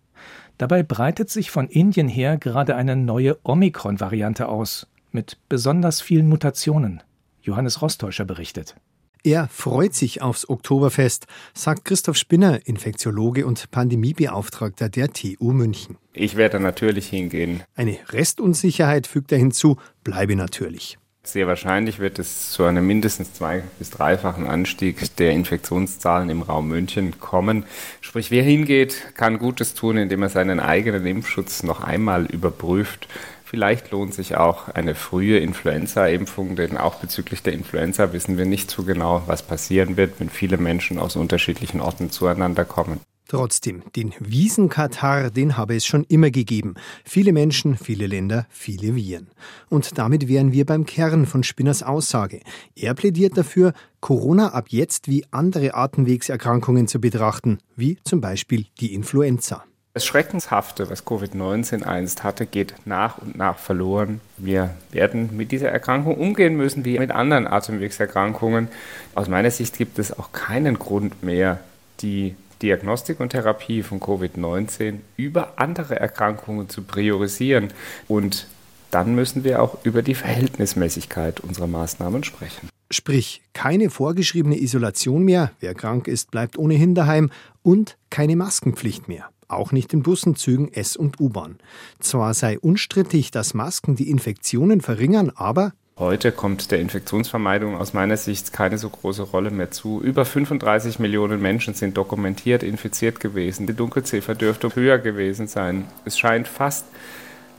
Dabei 0.58 0.82
breitet 0.82 1.30
sich 1.30 1.50
von 1.50 1.68
Indien 1.68 2.08
her 2.08 2.38
gerade 2.38 2.74
eine 2.74 2.96
neue 2.96 3.38
Omikron-Variante 3.42 4.48
aus, 4.48 4.86
mit 5.12 5.36
besonders 5.48 6.00
vielen 6.00 6.28
Mutationen. 6.28 7.02
Johannes 7.42 7.82
Rostäuscher 7.82 8.24
berichtet. 8.24 8.74
Er 9.22 9.48
freut 9.48 9.92
sich 9.92 10.22
aufs 10.22 10.48
Oktoberfest, 10.48 11.26
sagt 11.52 11.84
Christoph 11.84 12.16
Spinner, 12.16 12.60
Infektiologe 12.64 13.44
und 13.44 13.70
Pandemiebeauftragter 13.70 14.88
der 14.88 15.12
TU 15.12 15.52
München. 15.52 15.98
Ich 16.12 16.36
werde 16.36 16.60
natürlich 16.60 17.08
hingehen. 17.08 17.62
Eine 17.74 17.98
Restunsicherheit 18.10 19.06
fügt 19.06 19.32
er 19.32 19.38
hinzu, 19.38 19.78
bleibe 20.04 20.36
natürlich. 20.36 20.96
Sehr 21.26 21.48
wahrscheinlich 21.48 21.98
wird 21.98 22.20
es 22.20 22.52
zu 22.52 22.62
einem 22.64 22.86
mindestens 22.86 23.34
zwei- 23.34 23.64
bis 23.80 23.90
dreifachen 23.90 24.46
Anstieg 24.46 25.16
der 25.16 25.32
Infektionszahlen 25.32 26.30
im 26.30 26.42
Raum 26.42 26.68
München 26.68 27.18
kommen. 27.18 27.64
Sprich, 28.00 28.30
wer 28.30 28.44
hingeht, 28.44 29.14
kann 29.14 29.38
Gutes 29.38 29.74
tun, 29.74 29.96
indem 29.96 30.22
er 30.22 30.28
seinen 30.28 30.60
eigenen 30.60 31.04
Impfschutz 31.04 31.64
noch 31.64 31.82
einmal 31.82 32.26
überprüft 32.26 33.08
Vielleicht 33.48 33.92
lohnt 33.92 34.12
sich 34.12 34.36
auch 34.36 34.68
eine 34.70 34.96
frühe 34.96 35.38
Influenza-Impfung, 35.38 36.56
denn 36.56 36.76
auch 36.76 36.96
bezüglich 36.96 37.44
der 37.44 37.52
Influenza 37.52 38.12
wissen 38.12 38.38
wir 38.38 38.44
nicht 38.44 38.68
so 38.72 38.82
genau, 38.82 39.22
was 39.26 39.44
passieren 39.44 39.96
wird, 39.96 40.18
wenn 40.18 40.30
viele 40.30 40.56
Menschen 40.56 40.98
aus 40.98 41.14
unterschiedlichen 41.14 41.80
Orten 41.80 42.10
zueinander 42.10 42.64
kommen. 42.64 42.98
Trotzdem, 43.28 43.82
den 43.96 44.14
Wiesenkatar, 44.20 45.30
den 45.30 45.56
habe 45.56 45.74
es 45.74 45.84
schon 45.84 46.04
immer 46.04 46.30
gegeben. 46.30 46.74
Viele 47.04 47.32
Menschen, 47.32 47.76
viele 47.76 48.06
Länder, 48.06 48.46
viele 48.50 48.94
Viren. 48.94 49.26
Und 49.68 49.98
damit 49.98 50.28
wären 50.28 50.52
wir 50.52 50.64
beim 50.64 50.86
Kern 50.86 51.26
von 51.26 51.42
Spinners 51.42 51.82
Aussage. 51.82 52.40
Er 52.76 52.94
plädiert 52.94 53.36
dafür, 53.36 53.72
Corona 54.00 54.50
ab 54.50 54.66
jetzt 54.68 55.08
wie 55.08 55.24
andere 55.32 55.74
Atemwegserkrankungen 55.74 56.86
zu 56.86 57.00
betrachten, 57.00 57.58
wie 57.74 57.98
zum 58.04 58.20
Beispiel 58.20 58.66
die 58.78 58.94
Influenza. 58.94 59.64
Das 59.92 60.04
Schreckenshafte, 60.04 60.88
was 60.88 61.04
Covid-19 61.04 61.82
einst 61.82 62.22
hatte, 62.22 62.46
geht 62.46 62.74
nach 62.84 63.18
und 63.18 63.36
nach 63.36 63.58
verloren. 63.58 64.20
Wir 64.36 64.70
werden 64.92 65.36
mit 65.36 65.50
dieser 65.50 65.70
Erkrankung 65.70 66.16
umgehen 66.16 66.54
müssen 66.54 66.84
wie 66.84 66.98
mit 66.98 67.10
anderen 67.10 67.48
Atemwegserkrankungen. 67.48 68.68
Aus 69.16 69.26
meiner 69.26 69.50
Sicht 69.50 69.78
gibt 69.78 69.98
es 69.98 70.16
auch 70.16 70.30
keinen 70.30 70.78
Grund 70.78 71.24
mehr, 71.24 71.58
die 72.02 72.36
Diagnostik 72.62 73.20
und 73.20 73.30
Therapie 73.30 73.82
von 73.82 74.00
Covid-19 74.00 74.98
über 75.16 75.54
andere 75.56 75.98
Erkrankungen 75.98 76.68
zu 76.68 76.82
priorisieren. 76.82 77.72
Und 78.08 78.46
dann 78.90 79.14
müssen 79.14 79.44
wir 79.44 79.62
auch 79.62 79.78
über 79.84 80.02
die 80.02 80.14
Verhältnismäßigkeit 80.14 81.40
unserer 81.40 81.66
Maßnahmen 81.66 82.24
sprechen. 82.24 82.68
Sprich, 82.90 83.42
keine 83.52 83.90
vorgeschriebene 83.90 84.60
Isolation 84.60 85.24
mehr, 85.24 85.50
wer 85.60 85.74
krank 85.74 86.06
ist, 86.06 86.30
bleibt 86.30 86.56
ohnehin 86.56 86.94
daheim 86.94 87.30
und 87.62 87.98
keine 88.10 88.36
Maskenpflicht 88.36 89.08
mehr. 89.08 89.28
Auch 89.48 89.72
nicht 89.72 89.92
in 89.92 90.02
Bussen, 90.02 90.36
Zügen, 90.36 90.72
S- 90.72 90.96
und 90.96 91.20
U-Bahn. 91.20 91.58
Zwar 92.00 92.34
sei 92.34 92.58
unstrittig, 92.58 93.30
dass 93.30 93.54
Masken 93.54 93.96
die 93.96 94.10
Infektionen 94.10 94.80
verringern, 94.80 95.30
aber 95.34 95.72
Heute 95.98 96.30
kommt 96.30 96.70
der 96.72 96.80
Infektionsvermeidung 96.80 97.74
aus 97.74 97.94
meiner 97.94 98.18
Sicht 98.18 98.52
keine 98.52 98.76
so 98.76 98.90
große 98.90 99.22
Rolle 99.22 99.50
mehr 99.50 99.70
zu. 99.70 100.02
Über 100.02 100.26
35 100.26 100.98
Millionen 100.98 101.40
Menschen 101.40 101.72
sind 101.72 101.96
dokumentiert 101.96 102.62
infiziert 102.62 103.18
gewesen. 103.18 103.66
Die 103.66 103.72
Dunkelziffer 103.72 104.34
dürfte 104.34 104.76
höher 104.76 104.98
gewesen 104.98 105.46
sein. 105.46 105.86
Es 106.04 106.18
scheint 106.18 106.48
fast 106.48 106.84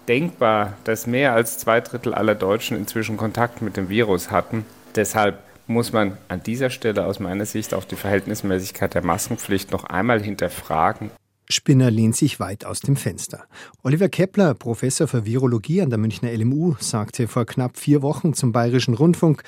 denkbar, 0.08 0.74
dass 0.84 1.08
mehr 1.08 1.34
als 1.34 1.58
zwei 1.58 1.82
Drittel 1.82 2.13
aller 2.13 2.36
Deutschen 2.36 2.77
inzwischen 2.77 3.17
Kontakt 3.17 3.63
mit 3.63 3.75
dem 3.75 3.89
Virus 3.89 4.29
hatten. 4.29 4.67
Deshalb 4.96 5.39
muss 5.65 5.91
man 5.91 6.20
an 6.27 6.44
dieser 6.44 6.70
Stelle 6.70 7.06
aus 7.08 7.20
meiner 7.20 7.48
Sicht 7.48 7.74
auch 7.74 7.86
die 7.86 7.96
Verhältnismäßigkeit 7.96 8.94
der 8.94 9.03
Maskenpflicht 9.03 9.72
noch 9.72 9.86
einmal 9.86 10.22
hinterfragen. 10.22 11.10
Spinner 11.50 11.89
lehnt 11.89 12.16
sich 12.16 12.39
weit 12.39 12.66
aus 12.66 12.82
dem 12.82 12.96
Fenster. 12.98 13.46
Oliver 13.84 14.10
Kepler, 14.10 14.54
Professor 14.54 15.08
für 15.08 15.25
Virologie 15.25 15.82
an 15.82 15.89
der 15.89 15.98
Münchner 15.98 16.32
LMU, 16.32 16.75
sagte 16.80 17.27
vor 17.27 17.46
knapp 17.46 17.77
vier 17.77 18.01
Wochen 18.01 18.34
zum 18.34 18.51
Bayerischen 18.51 18.94
Rundfunk, 18.94 19.44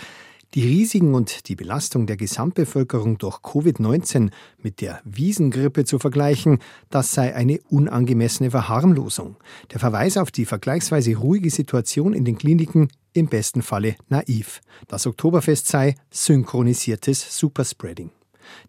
die 0.56 0.66
Risiken 0.66 1.14
und 1.14 1.48
die 1.48 1.56
Belastung 1.56 2.08
der 2.08 2.18
Gesamtbevölkerung 2.18 3.20
durch 3.20 3.38
Covid-19 3.38 4.32
mit 4.64 4.82
der 4.82 5.00
Wiesengrippe 5.04 5.86
zu 5.86 6.00
vergleichen, 6.00 6.60
das 6.90 7.12
sei 7.12 7.36
eine 7.36 7.60
unangemessene 7.70 8.50
Verharmlosung. 8.50 9.36
Der 9.72 9.80
Verweis 9.80 10.18
auf 10.18 10.32
die 10.32 10.46
vergleichsweise 10.46 11.16
ruhige 11.18 11.52
Situation 11.52 12.14
in 12.14 12.26
den 12.26 12.38
Kliniken 12.38 12.88
im 13.14 13.28
besten 13.28 13.62
Falle 13.62 13.96
naiv. 14.08 14.62
Das 14.88 15.06
Oktoberfest 15.06 15.68
sei 15.68 15.96
synchronisiertes 16.10 17.38
Superspreading. 17.38 18.10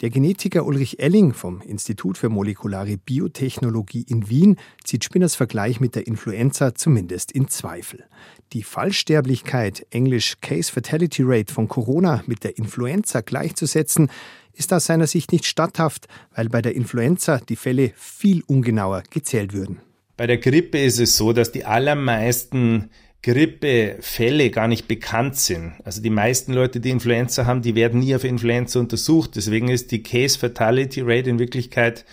Der 0.01 0.11
Genetiker 0.11 0.67
Ulrich 0.67 1.01
Elling 1.01 1.33
vom 1.33 1.61
Institut 1.61 2.19
für 2.19 2.29
molekulare 2.29 2.97
Biotechnologie 2.97 4.05
in 4.09 4.29
Wien 4.29 4.57
zieht 4.85 5.05
Spinners 5.05 5.35
Vergleich 5.35 5.81
mit 5.81 5.95
der 5.95 6.07
Influenza 6.07 6.75
zumindest 6.75 7.33
in 7.33 7.49
Zweifel. 7.49 8.05
Die 8.53 8.63
Fallsterblichkeit, 8.63 9.87
englisch 9.91 10.37
Case 10.41 10.73
Fatality 10.73 11.23
Rate 11.25 11.53
von 11.53 11.69
Corona 11.69 12.23
mit 12.27 12.45
der 12.45 12.59
Influenza 12.59 13.21
gleichzusetzen, 13.21 14.11
ist 14.53 14.73
aus 14.73 14.87
seiner 14.87 15.07
Sicht 15.07 15.33
nicht 15.33 15.47
statthaft, 15.47 16.09
weil 16.35 16.49
bei 16.49 16.61
der 16.63 16.75
Influenza 16.75 17.39
die 17.39 17.57
Fälle 17.57 17.93
viel 17.97 18.43
ungenauer 18.47 19.03
gezählt 19.11 19.53
würden. 19.53 19.81
Bei 20.17 20.27
der 20.27 20.39
Grippe 20.39 20.79
ist 20.79 20.99
es 21.01 21.17
so, 21.17 21.33
dass 21.33 21.51
die 21.51 21.65
allermeisten 21.65 22.91
Grippefälle 23.23 24.51
gar 24.51 24.67
nicht 24.67 24.89
bekannt 24.89 25.37
sind. 25.37 25.75
Also 25.85 26.01
die 26.01 26.11
meisten 26.11 26.55
Leute, 26.55 26.81
die 26.81 26.91
Influenza 26.91 27.45
haben, 27.45 27.61
die 27.61 27.75
werden 27.75 28.01
nie 28.01 28.15
auf 28.15 28.25
Influenza 28.25 28.81
untersucht. 28.81 29.33
Deswegen 29.37 29.69
ist 29.69 29.91
die 29.91 30.03
Case 30.03 30.39
Fatality 30.39 31.03
Rate 31.03 31.29
in 31.29 31.39
Wirklichkeit 31.39 32.07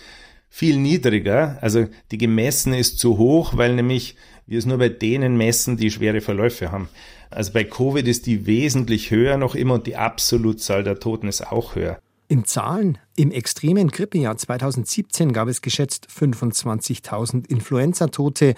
viel 0.50 0.76
niedriger. 0.76 1.58
Also 1.62 1.86
die 2.10 2.18
gemessene 2.18 2.78
ist 2.78 2.98
zu 2.98 3.16
hoch, 3.16 3.56
weil 3.56 3.74
nämlich 3.74 4.16
wir 4.46 4.58
es 4.58 4.66
nur 4.66 4.78
bei 4.78 4.88
denen 4.88 5.36
messen, 5.36 5.76
die 5.76 5.90
schwere 5.90 6.20
Verläufe 6.20 6.72
haben. 6.72 6.88
Also 7.30 7.52
bei 7.52 7.64
Covid 7.64 8.06
ist 8.06 8.26
die 8.26 8.46
wesentlich 8.46 9.10
höher 9.10 9.36
noch 9.36 9.54
immer 9.54 9.74
und 9.74 9.86
die 9.86 9.96
Absolutzahl 9.96 10.82
der 10.82 10.98
Toten 10.98 11.28
ist 11.28 11.46
auch 11.46 11.74
höher. 11.74 11.98
In 12.28 12.44
Zahlen, 12.44 12.98
im 13.16 13.30
extremen 13.30 13.88
Grippejahr 13.88 14.36
2017 14.36 15.32
gab 15.32 15.48
es 15.48 15.62
geschätzt 15.62 16.08
25.000 16.14 17.48
Influenza-Tote 17.48 18.54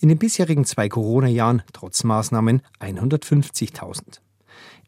in 0.00 0.08
den 0.08 0.18
bisherigen 0.18 0.64
zwei 0.64 0.88
Corona-Jahren 0.88 1.62
trotz 1.72 2.04
Maßnahmen 2.04 2.62
150.000. 2.80 4.20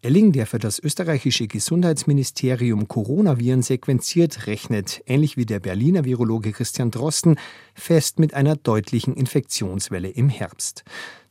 Elling, 0.03 0.33
der 0.33 0.47
für 0.47 0.59
das 0.59 0.79
österreichische 0.79 1.47
Gesundheitsministerium 1.47 2.89
Coronaviren 2.89 3.61
sequenziert, 3.61 4.47
rechnet, 4.47 5.03
ähnlich 5.07 5.37
wie 5.37 5.45
der 5.45 5.61
Berliner 5.61 6.07
Virologe 6.07 6.53
Christian 6.53 6.91
Drosten, 6.91 7.37
fest 7.75 8.19
mit 8.19 8.33
einer 8.33 8.57
deutlichen 8.57 9.13
Infektionswelle 9.13 10.09
im 10.09 10.31
Herbst. 10.31 10.85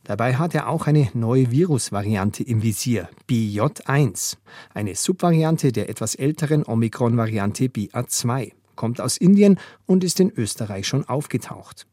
Dabei 0.04 0.36
hat 0.36 0.54
er 0.54 0.68
auch 0.68 0.86
eine 0.86 1.10
neue 1.14 1.50
Virusvariante 1.50 2.44
im 2.44 2.62
Visier, 2.62 3.08
BJ1, 3.28 4.36
eine 4.72 4.94
Subvariante 4.94 5.72
der 5.72 5.88
etwas 5.88 6.14
älteren 6.14 6.64
Omikron-Variante 6.64 7.64
BA2, 7.64 8.52
kommt 8.76 9.00
aus 9.00 9.16
Indien 9.16 9.58
und 9.86 10.04
ist 10.04 10.20
in 10.20 10.30
Österreich 10.30 10.86
schon 10.86 11.08
aufgetaucht. 11.08 11.86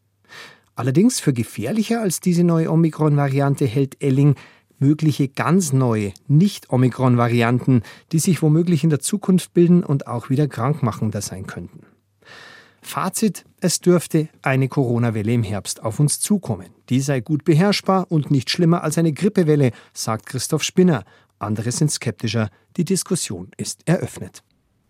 Allerdings 0.78 1.20
für 1.20 1.34
gefährlicher 1.34 2.02
als 2.02 2.20
diese 2.20 2.44
neue 2.44 2.72
Omikron-Variante 2.72 3.66
hält 3.66 4.00
Elling 4.00 4.36
mögliche 4.78 5.28
ganz 5.28 5.74
neue 5.74 6.14
Nicht-Omikron-Varianten, 6.28 7.82
die 8.12 8.20
sich 8.20 8.44
womöglich 8.44 8.84
in 8.84 8.92
der 8.92 9.00
Zukunft 9.00 9.56
bilden 9.56 9.84
und 9.84 10.06
auch 10.06 10.30
wieder 10.30 10.48
krankmachender 10.48 11.22
sein 11.22 11.48
könnten. 11.48 11.80
Fazit, 12.84 13.44
es 13.60 13.82
dürfte 13.82 14.30
eine 14.44 14.68
Corona-Welle 14.68 15.34
im 15.34 15.42
Herbst 15.42 15.82
auf 15.82 16.00
uns 16.00 16.20
zukommen. 16.20 16.70
Die 16.90 17.02
sei 17.02 17.22
gut 17.22 17.44
beherrschbar 17.44 18.06
und 18.12 18.30
nicht 18.30 18.52
schlimmer 18.52 18.84
als 18.84 19.00
eine 19.00 19.14
Grippewelle, 19.14 19.72
sagt 19.94 20.28
Christoph 20.28 20.62
Spinner. 20.62 21.06
Andere 21.40 21.72
sind 21.72 21.92
skeptischer. 21.92 22.52
Die 22.78 22.86
Diskussion 22.86 23.50
ist 23.58 23.82
eröffnet. 23.88 24.44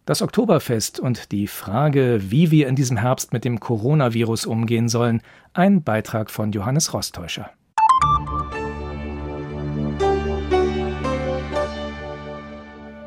Das 0.07 0.21
Oktoberfest 0.21 1.01
und 1.01 1.33
die 1.33 1.47
Frage, 1.47 2.21
wie 2.31 2.49
wir 2.49 2.69
in 2.69 2.77
diesem 2.77 2.95
Herbst 2.95 3.33
mit 3.33 3.43
dem 3.43 3.59
Coronavirus 3.59 4.45
umgehen 4.45 4.87
sollen, 4.87 5.21
ein 5.51 5.83
Beitrag 5.83 6.31
von 6.31 6.53
Johannes 6.53 6.93
Rostäuscher. 6.93 7.49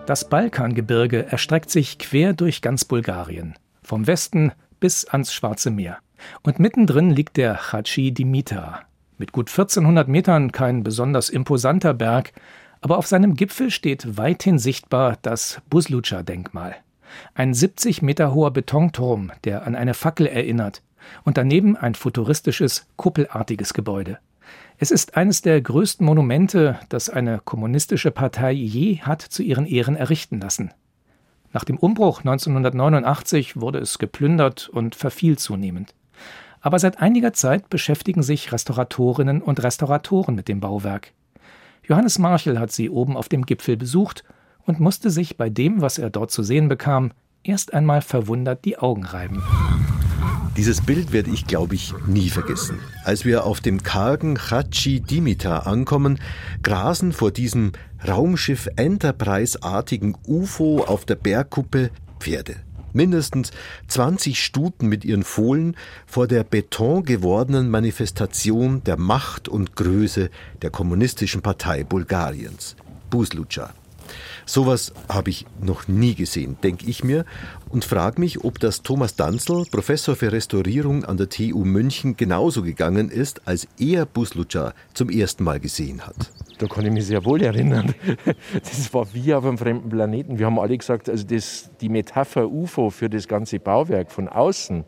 Das 0.04 0.28
Balkangebirge 0.28 1.24
erstreckt 1.24 1.70
sich 1.70 1.98
quer 1.98 2.34
durch 2.34 2.60
ganz 2.60 2.84
Bulgarien, 2.84 3.54
vom 3.82 4.06
Westen 4.06 4.52
bis 4.78 5.06
ans 5.06 5.32
Schwarze 5.32 5.70
Meer. 5.70 6.00
Und 6.42 6.58
mittendrin 6.58 7.08
liegt 7.08 7.38
der 7.38 7.56
Chachi 7.56 8.12
Dimitra. 8.12 8.82
Mit 9.16 9.32
gut 9.32 9.48
1400 9.48 10.06
Metern 10.06 10.52
kein 10.52 10.82
besonders 10.82 11.30
imposanter 11.30 11.94
Berg, 11.94 12.34
aber 12.82 12.98
auf 12.98 13.06
seinem 13.06 13.36
Gipfel 13.36 13.70
steht 13.70 14.18
weithin 14.18 14.58
sichtbar 14.58 15.16
das 15.22 15.62
Buslucha-Denkmal. 15.70 16.76
Ein 17.34 17.54
70 17.54 18.02
Meter 18.02 18.34
hoher 18.34 18.52
Betonturm, 18.52 19.32
der 19.44 19.66
an 19.66 19.74
eine 19.74 19.94
Fackel 19.94 20.26
erinnert, 20.26 20.82
und 21.24 21.36
daneben 21.36 21.76
ein 21.76 21.94
futuristisches, 21.94 22.86
kuppelartiges 22.96 23.74
Gebäude. 23.74 24.18
Es 24.78 24.90
ist 24.90 25.16
eines 25.16 25.42
der 25.42 25.60
größten 25.60 26.04
Monumente, 26.04 26.78
das 26.88 27.10
eine 27.10 27.40
kommunistische 27.44 28.10
Partei 28.10 28.52
je 28.52 28.98
hat 29.00 29.22
zu 29.22 29.42
ihren 29.42 29.66
Ehren 29.66 29.96
errichten 29.96 30.40
lassen. 30.40 30.72
Nach 31.52 31.64
dem 31.64 31.76
Umbruch 31.76 32.20
1989 32.20 33.60
wurde 33.60 33.78
es 33.78 33.98
geplündert 33.98 34.68
und 34.68 34.94
verfiel 34.94 35.36
zunehmend. 35.36 35.94
Aber 36.60 36.78
seit 36.78 37.00
einiger 37.00 37.32
Zeit 37.32 37.68
beschäftigen 37.70 38.22
sich 38.22 38.52
Restauratorinnen 38.52 39.42
und 39.42 39.62
Restauratoren 39.62 40.34
mit 40.34 40.48
dem 40.48 40.60
Bauwerk. 40.60 41.12
Johannes 41.82 42.18
Marchel 42.18 42.58
hat 42.58 42.70
sie 42.70 42.90
oben 42.90 43.16
auf 43.16 43.28
dem 43.28 43.46
Gipfel 43.46 43.76
besucht 43.76 44.24
und 44.66 44.80
musste 44.80 45.10
sich 45.10 45.36
bei 45.36 45.50
dem, 45.50 45.80
was 45.80 45.98
er 45.98 46.10
dort 46.10 46.30
zu 46.30 46.42
sehen 46.42 46.68
bekam, 46.68 47.12
erst 47.42 47.74
einmal 47.74 48.02
verwundert 48.02 48.64
die 48.64 48.78
Augen 48.78 49.04
reiben. 49.04 49.42
Dieses 50.56 50.82
Bild 50.82 51.12
werde 51.12 51.30
ich, 51.30 51.46
glaube 51.46 51.74
ich, 51.74 51.94
nie 52.06 52.28
vergessen. 52.28 52.80
Als 53.04 53.24
wir 53.24 53.44
auf 53.44 53.60
dem 53.60 53.82
kargen 53.82 54.36
Chachi 54.36 55.00
Dimitar 55.00 55.66
ankommen, 55.66 56.18
grasen 56.62 57.12
vor 57.12 57.30
diesem 57.30 57.72
Raumschiff 58.06 58.68
Enterprise-artigen 58.76 60.16
UFO 60.26 60.84
auf 60.84 61.04
der 61.04 61.14
Bergkuppe 61.14 61.90
Pferde. 62.18 62.56
Mindestens 62.92 63.52
20 63.86 64.42
Stuten 64.42 64.88
mit 64.88 65.04
ihren 65.04 65.22
Fohlen 65.22 65.76
vor 66.04 66.26
der 66.26 66.42
betongewordenen 66.42 67.70
Manifestation 67.70 68.82
der 68.82 68.98
Macht 68.98 69.48
und 69.48 69.76
Größe 69.76 70.28
der 70.62 70.70
kommunistischen 70.70 71.40
Partei 71.40 71.84
Bulgariens, 71.84 72.74
Buslucha. 73.08 73.72
Sowas 74.50 74.92
habe 75.08 75.30
ich 75.30 75.46
noch 75.62 75.86
nie 75.86 76.16
gesehen, 76.16 76.56
denke 76.64 76.84
ich 76.86 77.04
mir, 77.04 77.24
und 77.68 77.84
frage 77.84 78.20
mich, 78.20 78.42
ob 78.42 78.58
das 78.58 78.82
Thomas 78.82 79.14
Danzel, 79.14 79.64
Professor 79.70 80.16
für 80.16 80.32
Restaurierung 80.32 81.04
an 81.04 81.18
der 81.18 81.28
TU 81.28 81.64
München, 81.64 82.16
genauso 82.16 82.62
gegangen 82.62 83.10
ist, 83.10 83.46
als 83.46 83.68
er 83.78 84.06
Buslucha 84.06 84.74
zum 84.92 85.08
ersten 85.08 85.44
Mal 85.44 85.60
gesehen 85.60 86.04
hat. 86.04 86.32
Da 86.58 86.66
kann 86.66 86.84
ich 86.84 86.90
mich 86.90 87.06
sehr 87.06 87.24
wohl 87.24 87.40
erinnern. 87.42 87.94
Das 88.52 88.92
war 88.92 89.06
wie 89.14 89.32
auf 89.34 89.44
einem 89.44 89.56
fremden 89.56 89.88
Planeten. 89.88 90.40
Wir 90.40 90.46
haben 90.46 90.58
alle 90.58 90.76
gesagt, 90.76 91.08
also 91.08 91.24
das, 91.24 91.70
die 91.80 91.88
Metapher 91.88 92.50
UFO 92.50 92.90
für 92.90 93.08
das 93.08 93.28
ganze 93.28 93.60
Bauwerk 93.60 94.10
von 94.10 94.28
außen 94.28 94.82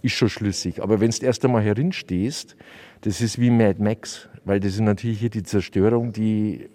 ist 0.00 0.14
schon 0.14 0.30
schlüssig. 0.30 0.82
Aber 0.82 1.00
wenn 1.00 1.10
du 1.10 1.26
erst 1.26 1.44
einmal 1.44 1.62
herinstehst, 1.62 2.56
das 3.02 3.20
ist 3.20 3.38
wie 3.38 3.50
Mad 3.50 3.78
Max, 3.78 4.30
weil 4.46 4.58
das 4.58 4.72
ist 4.72 4.80
natürlich 4.80 5.20
hier 5.20 5.28
die 5.28 5.42
Zerstörung, 5.42 6.14
die 6.14 6.70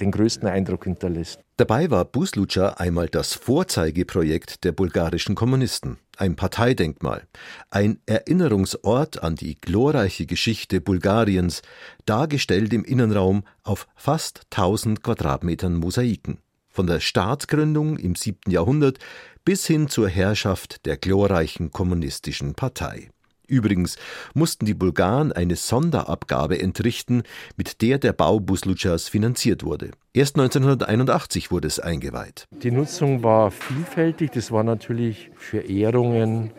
den 0.00 0.10
größten 0.10 0.48
Eindruck 0.48 0.84
hinterlässt. 0.84 1.40
Dabei 1.56 1.90
war 1.90 2.04
Buslucha 2.04 2.74
einmal 2.74 3.08
das 3.08 3.34
Vorzeigeprojekt 3.34 4.64
der 4.64 4.72
bulgarischen 4.72 5.34
Kommunisten, 5.34 5.98
ein 6.16 6.36
Parteidenkmal, 6.36 7.26
ein 7.70 8.00
Erinnerungsort 8.06 9.22
an 9.22 9.34
die 9.34 9.60
glorreiche 9.60 10.26
Geschichte 10.26 10.80
Bulgariens, 10.80 11.62
dargestellt 12.06 12.72
im 12.72 12.84
Innenraum 12.84 13.44
auf 13.64 13.88
fast 13.96 14.42
1000 14.50 15.02
Quadratmetern 15.02 15.74
Mosaiken. 15.74 16.38
Von 16.68 16.86
der 16.86 17.00
Staatsgründung 17.00 17.96
im 17.96 18.14
7. 18.14 18.52
Jahrhundert 18.52 18.98
bis 19.44 19.66
hin 19.66 19.88
zur 19.88 20.08
Herrschaft 20.08 20.86
der 20.86 20.96
glorreichen 20.96 21.70
kommunistischen 21.72 22.54
Partei. 22.54 23.10
Übrigens 23.48 23.96
mussten 24.34 24.66
die 24.66 24.74
Bulgaren 24.74 25.32
eine 25.32 25.56
Sonderabgabe 25.56 26.60
entrichten, 26.60 27.22
mit 27.56 27.82
der 27.82 27.98
der 27.98 28.12
Bau 28.12 28.38
Buslutschas 28.40 29.08
finanziert 29.08 29.64
wurde. 29.64 29.90
Erst 30.12 30.36
1981 30.36 31.50
wurde 31.50 31.66
es 31.66 31.80
eingeweiht. 31.80 32.44
Die 32.62 32.70
Nutzung 32.70 33.22
war 33.22 33.50
vielfältig. 33.50 34.32
Das 34.32 34.52
war 34.52 34.64
natürlich 34.64 35.30
für 35.34 35.60
Ehrungen, 35.60 36.50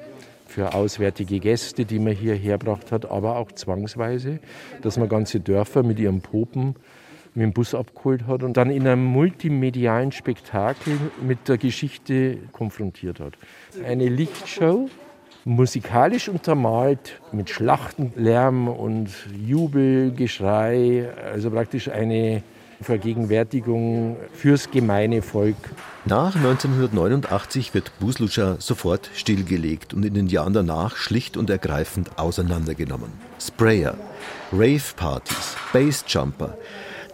für 0.48 0.74
auswärtige 0.74 1.40
Gäste, 1.40 1.86
die 1.86 2.00
man 2.00 2.14
hierher 2.14 2.58
gebracht 2.58 2.92
hat, 2.92 3.10
aber 3.10 3.38
auch 3.38 3.52
zwangsweise, 3.52 4.40
dass 4.82 4.98
man 4.98 5.08
ganze 5.08 5.40
Dörfer 5.40 5.84
mit 5.84 6.00
ihren 6.00 6.22
Popen 6.22 6.76
mit 7.36 7.44
dem 7.44 7.54
Bus 7.54 7.76
abgeholt 7.76 8.26
hat 8.28 8.44
und 8.44 8.58
dann 8.58 8.72
in 8.72 8.88
einem 8.88 9.04
multimedialen 9.04 10.12
Spektakel 10.12 10.98
mit 11.22 11.48
der 11.48 11.58
Geschichte 11.58 12.38
konfrontiert 12.52 13.20
hat. 13.20 13.34
Eine 13.86 14.10
Lichtshow, 14.10 14.90
musikalisch 15.50 16.30
untermalt 16.30 17.20
mit 17.32 17.50
Schlachtenlärm 17.50 18.68
und 18.68 19.10
Jubelgeschrei, 19.36 21.10
also 21.34 21.50
praktisch 21.50 21.90
eine 21.90 22.44
Vergegenwärtigung 22.82 24.16
fürs 24.32 24.70
gemeine 24.70 25.22
Volk. 25.24 25.58
Nach 26.06 26.36
1989 26.36 27.74
wird 27.74 27.92
Buslucha 28.00 28.58
sofort 28.60 29.10
stillgelegt 29.16 29.94
und 29.94 30.06
in 30.06 30.14
den 30.14 30.28
Jahren 30.28 30.54
danach 30.54 30.96
schlicht 30.96 31.36
und 31.36 31.50
ergreifend 31.50 32.18
auseinandergenommen. 32.20 33.12
Sprayer, 33.40 33.98
Rave-Partys, 34.54 35.58
Bassjumper, 35.74 36.58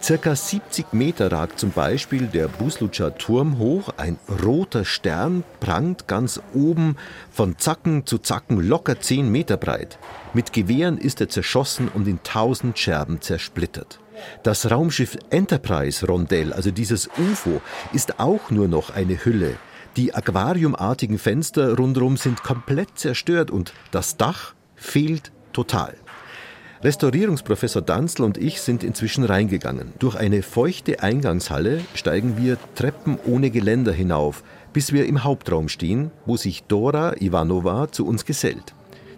Circa 0.00 0.36
70 0.36 0.92
Meter 0.92 1.32
ragt 1.32 1.58
zum 1.58 1.70
Beispiel 1.70 2.26
der 2.26 2.48
Buslutscher 2.48 3.16
Turm 3.16 3.58
hoch. 3.58 3.90
Ein 3.96 4.18
roter 4.44 4.84
Stern 4.84 5.42
prangt 5.58 6.06
ganz 6.06 6.40
oben, 6.54 6.96
von 7.30 7.58
Zacken 7.58 8.06
zu 8.06 8.18
Zacken 8.18 8.60
locker 8.60 9.00
10 9.00 9.30
Meter 9.30 9.56
breit. 9.56 9.98
Mit 10.34 10.52
Gewehren 10.52 10.98
ist 10.98 11.20
er 11.20 11.28
zerschossen 11.28 11.88
und 11.88 12.06
in 12.06 12.22
tausend 12.22 12.78
Scherben 12.78 13.20
zersplittert. 13.20 13.98
Das 14.42 14.70
Raumschiff 14.70 15.16
Enterprise 15.30 16.06
Rondell, 16.06 16.52
also 16.52 16.70
dieses 16.70 17.08
UFO, 17.18 17.60
ist 17.92 18.20
auch 18.20 18.50
nur 18.50 18.68
noch 18.68 18.90
eine 18.90 19.24
Hülle. 19.24 19.56
Die 19.96 20.14
aquariumartigen 20.14 21.18
Fenster 21.18 21.76
rundherum 21.76 22.16
sind 22.16 22.42
komplett 22.42 22.98
zerstört 22.98 23.50
und 23.50 23.72
das 23.90 24.16
Dach 24.16 24.54
fehlt 24.74 25.32
total. 25.52 25.94
Restaurierungsprofessor 26.82 27.82
Danzl 27.82 28.22
und 28.22 28.36
ich 28.36 28.60
sind 28.60 28.84
inzwischen 28.84 29.24
reingegangen. 29.24 29.92
Durch 29.98 30.16
eine 30.16 30.42
feuchte 30.42 31.02
Eingangshalle 31.02 31.80
steigen 31.94 32.36
wir 32.36 32.58
Treppen 32.74 33.18
ohne 33.24 33.50
Geländer 33.50 33.92
hinauf, 33.92 34.42
bis 34.72 34.92
wir 34.92 35.06
im 35.06 35.24
Hauptraum 35.24 35.68
stehen, 35.68 36.10
wo 36.26 36.36
sich 36.36 36.64
Dora 36.64 37.14
Ivanova 37.18 37.90
zu 37.90 38.06
uns 38.06 38.24
gesellt. 38.24 38.74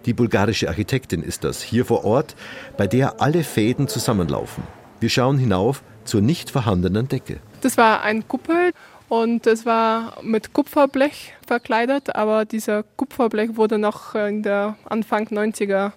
Die 0.06 0.14
bulgarische 0.14 0.68
Architektin 0.68 1.22
ist 1.22 1.42
das, 1.44 1.60
hier 1.60 1.84
vor 1.84 2.04
Ort, 2.04 2.36
bei 2.76 2.86
der 2.86 3.20
alle 3.20 3.42
Fäden 3.42 3.88
zusammenlaufen. 3.88 4.62
Wir 5.00 5.10
schauen 5.10 5.38
hinauf 5.38 5.82
zur 6.04 6.20
nicht 6.20 6.50
vorhandenen 6.50 7.08
Decke. 7.08 7.38
Das 7.60 7.76
war 7.76 8.02
ein 8.02 8.26
Kuppel 8.28 8.72
und 9.08 9.46
es 9.46 9.66
war 9.66 10.16
mit 10.22 10.52
Kupferblech 10.52 11.34
verkleidet, 11.46 12.14
aber 12.14 12.44
dieser 12.44 12.84
Kupferblech 12.84 13.56
wurde 13.56 13.78
noch 13.78 14.14
in 14.14 14.42
der 14.42 14.76
Anfang 14.84 15.26
90er 15.26 15.92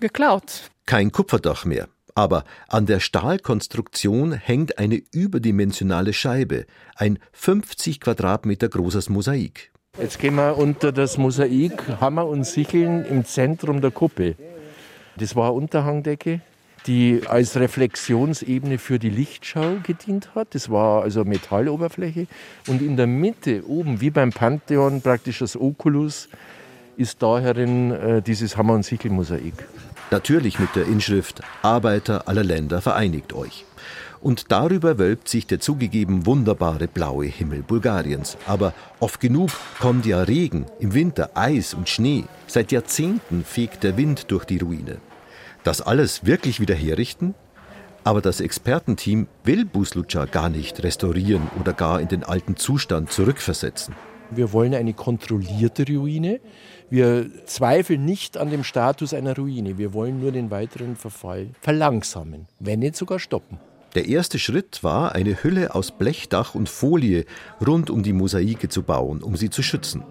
geklaut. 0.00 0.70
Kein 0.90 1.12
Kupferdach 1.12 1.66
mehr. 1.66 1.86
Aber 2.16 2.42
an 2.66 2.84
der 2.84 2.98
Stahlkonstruktion 2.98 4.32
hängt 4.32 4.78
eine 4.78 5.00
überdimensionale 5.12 6.12
Scheibe, 6.12 6.66
ein 6.96 7.20
50 7.30 8.00
Quadratmeter 8.00 8.68
großes 8.68 9.08
Mosaik. 9.08 9.70
Jetzt 10.00 10.18
gehen 10.18 10.34
wir 10.34 10.58
unter 10.58 10.90
das 10.90 11.16
Mosaik 11.16 12.00
Hammer 12.00 12.26
und 12.26 12.42
Sicheln 12.42 13.04
im 13.04 13.24
Zentrum 13.24 13.80
der 13.80 13.92
Kuppel. 13.92 14.34
Das 15.16 15.36
war 15.36 15.50
eine 15.50 15.52
Unterhangdecke, 15.52 16.40
die 16.88 17.20
als 17.24 17.54
Reflexionsebene 17.54 18.78
für 18.78 18.98
die 18.98 19.10
Lichtschau 19.10 19.76
gedient 19.84 20.34
hat. 20.34 20.56
Das 20.56 20.70
war 20.70 21.04
also 21.04 21.24
Metalloberfläche. 21.24 22.26
Und 22.66 22.82
in 22.82 22.96
der 22.96 23.06
Mitte, 23.06 23.62
oben 23.64 24.00
wie 24.00 24.10
beim 24.10 24.32
Pantheon, 24.32 25.02
praktisch 25.02 25.38
das 25.38 25.56
Oculus, 25.56 26.28
ist 26.96 27.22
daherin 27.22 27.92
äh, 27.92 28.22
dieses 28.22 28.56
Hammer- 28.56 28.74
und 28.74 28.84
Sichelmosaik. 28.84 29.54
Natürlich 30.10 30.58
mit 30.58 30.74
der 30.74 30.86
Inschrift 30.86 31.40
Arbeiter 31.62 32.26
aller 32.26 32.42
Länder 32.42 32.80
vereinigt 32.80 33.32
euch. 33.32 33.64
Und 34.20 34.50
darüber 34.50 34.98
wölbt 34.98 35.28
sich 35.28 35.46
der 35.46 35.60
zugegeben 35.60 36.26
wunderbare 36.26 36.88
blaue 36.88 37.26
Himmel 37.26 37.62
Bulgariens. 37.62 38.36
Aber 38.46 38.74
oft 38.98 39.20
genug 39.20 39.50
kommt 39.78 40.04
ja 40.04 40.22
Regen, 40.22 40.66
im 40.80 40.94
Winter 40.94 41.30
Eis 41.34 41.74
und 41.74 41.88
Schnee. 41.88 42.24
Seit 42.48 42.72
Jahrzehnten 42.72 43.44
fegt 43.44 43.84
der 43.84 43.96
Wind 43.96 44.30
durch 44.32 44.44
die 44.44 44.58
Ruine. 44.58 44.98
Das 45.62 45.80
alles 45.80 46.26
wirklich 46.26 46.60
wieder 46.60 46.74
herrichten? 46.74 47.34
Aber 48.02 48.20
das 48.20 48.40
Expertenteam 48.40 49.28
will 49.44 49.64
Buslucha 49.64 50.24
gar 50.24 50.48
nicht 50.48 50.82
restaurieren 50.82 51.50
oder 51.60 51.72
gar 51.72 52.00
in 52.00 52.08
den 52.08 52.24
alten 52.24 52.56
Zustand 52.56 53.12
zurückversetzen. 53.12 53.94
Wir 54.30 54.52
wollen 54.52 54.74
eine 54.74 54.94
kontrollierte 54.94 55.84
Ruine. 55.86 56.40
Wir 56.90 57.30
zweifeln 57.46 58.04
nicht 58.04 58.36
an 58.36 58.50
dem 58.50 58.64
Status 58.64 59.14
einer 59.14 59.36
Ruine. 59.36 59.78
Wir 59.78 59.94
wollen 59.94 60.20
nur 60.20 60.32
den 60.32 60.50
weiteren 60.50 60.96
Verfall 60.96 61.50
verlangsamen, 61.60 62.48
wenn 62.58 62.80
nicht 62.80 62.96
sogar 62.96 63.20
stoppen. 63.20 63.58
Der 63.94 64.06
erste 64.06 64.40
Schritt 64.40 64.82
war, 64.82 65.14
eine 65.14 65.42
Hülle 65.42 65.74
aus 65.74 65.92
Blechdach 65.92 66.56
und 66.56 66.68
Folie 66.68 67.26
rund 67.64 67.90
um 67.90 68.02
die 68.02 68.12
Mosaike 68.12 68.68
zu 68.68 68.82
bauen, 68.82 69.22
um 69.22 69.36
sie 69.36 69.50
zu 69.50 69.62
schützen. 69.62 70.02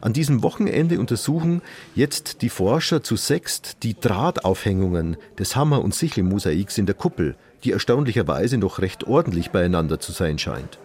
An 0.00 0.12
diesem 0.12 0.42
Wochenende 0.42 0.98
untersuchen 0.98 1.62
jetzt 1.94 2.42
die 2.42 2.48
Forscher 2.48 3.02
zu 3.02 3.14
sechst 3.14 3.84
die 3.84 3.98
Drahtaufhängungen 3.98 5.16
des 5.38 5.54
Hammer- 5.54 5.82
und 5.82 5.94
Sichelmosaiks 5.94 6.78
in 6.78 6.86
der 6.86 6.94
Kuppel, 6.96 7.36
die 7.62 7.72
erstaunlicherweise 7.72 8.58
noch 8.58 8.80
recht 8.80 9.04
ordentlich 9.04 9.50
beieinander 9.50 10.00
zu 10.00 10.10
sein 10.10 10.38
scheint. 10.38 10.78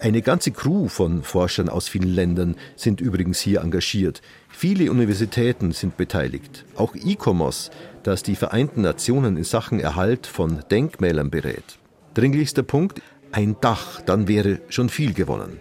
Eine 0.00 0.22
ganze 0.22 0.52
Crew 0.52 0.88
von 0.88 1.22
Forschern 1.22 1.68
aus 1.68 1.88
vielen 1.88 2.14
Ländern 2.14 2.56
sind 2.76 3.00
übrigens 3.00 3.40
hier 3.40 3.62
engagiert. 3.62 4.22
Viele 4.48 4.90
Universitäten 4.90 5.72
sind 5.72 5.96
beteiligt. 5.96 6.64
Auch 6.76 6.94
ICOMOS, 6.94 7.70
das 8.04 8.22
die 8.22 8.36
Vereinten 8.36 8.82
Nationen 8.82 9.36
in 9.36 9.44
Sachen 9.44 9.80
Erhalt 9.80 10.26
von 10.26 10.60
Denkmälern 10.70 11.30
berät. 11.30 11.78
Dringlichster 12.14 12.62
Punkt, 12.62 13.02
ein 13.32 13.56
Dach, 13.60 14.00
dann 14.00 14.28
wäre 14.28 14.60
schon 14.68 14.88
viel 14.88 15.14
gewonnen. 15.14 15.58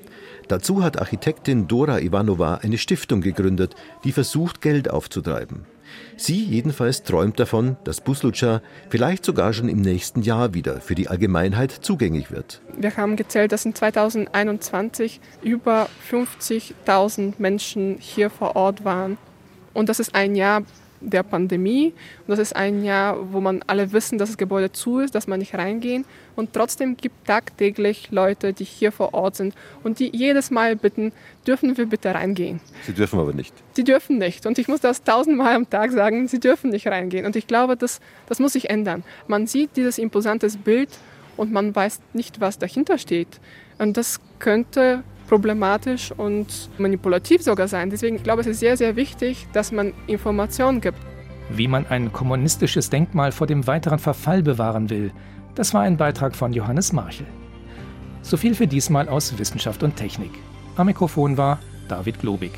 Dazu 0.48 0.84
hat 0.84 1.00
Architektin 1.00 1.68
Dora 1.68 2.00
Ivanova 2.00 2.56
eine 2.56 2.78
Stiftung 2.78 3.22
gegründet, 3.22 3.76
die 4.04 4.14
versucht, 4.14 4.62
Geld 4.62 4.90
aufzutreiben. 4.90 5.66
Sie 6.16 6.44
jedenfalls 6.44 7.04
träumt 7.04 7.40
davon, 7.40 7.78
dass 7.84 8.02
Buslucha 8.02 8.62
vielleicht 8.90 9.26
sogar 9.26 9.54
schon 9.54 9.70
im 9.70 9.82
nächsten 9.82 10.22
Jahr 10.22 10.54
wieder 10.54 10.82
für 10.82 10.96
die 10.96 11.08
Allgemeinheit 11.08 11.72
zugänglich 11.72 12.32
wird. 12.32 12.62
Wir 12.78 12.96
haben 12.98 13.16
gezählt, 13.16 13.52
dass 13.52 13.66
in 13.66 13.76
2021 13.76 15.20
über 15.42 15.90
50.000 16.12 17.34
Menschen 17.38 17.98
hier 18.00 18.30
vor 18.30 18.56
Ort 18.56 18.84
waren. 18.84 19.18
Und 19.74 19.90
das 19.90 20.00
ist 20.00 20.16
ein 20.16 20.36
Jahr 20.36 20.64
der 21.02 21.24
Pandemie. 21.24 21.94
Und 22.22 22.30
das 22.30 22.40
ist 22.40 22.56
ein 22.56 22.84
Jahr, 22.84 23.32
wo 23.32 23.40
man 23.40 23.64
alle 23.68 23.92
wissen, 23.92 24.18
dass 24.18 24.30
das 24.30 24.38
Gebäude 24.38 24.72
zu 24.72 25.00
ist, 25.00 25.16
dass 25.16 25.28
man 25.28 25.40
nicht 25.40 25.56
reingehen. 25.56 26.06
Und 26.36 26.54
trotzdem 26.54 26.98
gibt 26.98 27.26
tagtäglich 27.26 28.10
Leute, 28.12 28.54
die 28.54 28.64
hier 28.64 28.92
vor 28.92 29.14
Ort 29.14 29.36
sind 29.36 29.56
und 29.84 30.00
die 30.00 30.16
jedes 30.16 30.52
Mal 30.52 30.76
bitten, 30.76 31.12
dürfen 31.46 31.78
wir 31.78 31.86
bitte 31.86 32.14
reingehen. 32.14 32.60
Sie 32.86 32.94
dürfen 32.94 33.20
aber 33.20 33.34
nicht. 33.34 33.54
Sie 33.74 33.84
dürfen 33.84 34.18
nicht. 34.18 34.46
Und 34.46 34.58
ich 34.58 34.68
muss 34.68 34.82
das 34.82 35.04
tausendmal 35.04 35.56
am 35.56 35.70
Tag 35.70 35.92
sagen, 35.92 36.28
sie 36.28 36.40
dürfen 36.40 36.70
nicht 36.70 36.88
reingehen. 36.88 37.26
Und 37.26 37.36
ich 37.36 37.48
glaube, 37.48 37.78
das, 37.78 38.00
das 38.28 38.40
muss 38.40 38.54
sich 38.54 38.70
ändern. 38.70 39.04
Man 39.28 39.48
sieht 39.48 39.76
dieses 39.76 39.98
imposantes 39.98 40.58
Bild 40.58 40.90
und 41.38 41.52
man 41.52 41.76
weiß 41.76 42.00
nicht, 42.14 42.42
was 42.42 42.58
dahinter 42.58 42.98
steht. 42.98 43.40
Und 43.78 43.98
das 43.98 44.20
könnte 44.40 45.04
problematisch 45.28 46.12
und 46.12 46.70
manipulativ 46.78 47.42
sogar 47.42 47.68
sein. 47.68 47.90
Deswegen 47.90 48.22
glaube 48.24 48.42
ich, 48.42 48.48
es 48.48 48.54
ist 48.54 48.60
sehr, 48.62 48.78
sehr 48.78 48.96
wichtig, 48.96 49.48
dass 49.54 49.72
man 49.72 49.94
Informationen 50.08 50.82
gibt. 50.82 50.98
Wie 51.50 51.68
man 51.68 51.86
ein 51.88 52.12
kommunistisches 52.12 52.90
Denkmal 52.90 53.32
vor 53.32 53.48
dem 53.48 53.68
weiteren 53.68 54.00
Verfall 54.00 54.44
bewahren 54.44 54.90
will, 54.90 55.12
das 55.56 55.74
war 55.74 55.82
ein 55.82 55.98
Beitrag 55.98 56.36
von 56.36 56.54
Johannes 56.54 56.94
Marchel. 56.94 57.28
So 58.22 58.38
viel 58.38 58.56
für 58.56 58.68
diesmal 58.68 59.08
aus 59.08 59.38
Wissenschaft 59.38 59.84
und 59.84 59.96
Technik. 59.96 60.32
Am 60.76 60.88
Mikrofon 60.88 61.38
war 61.38 61.60
David 61.88 62.20
Globig. 62.20 62.52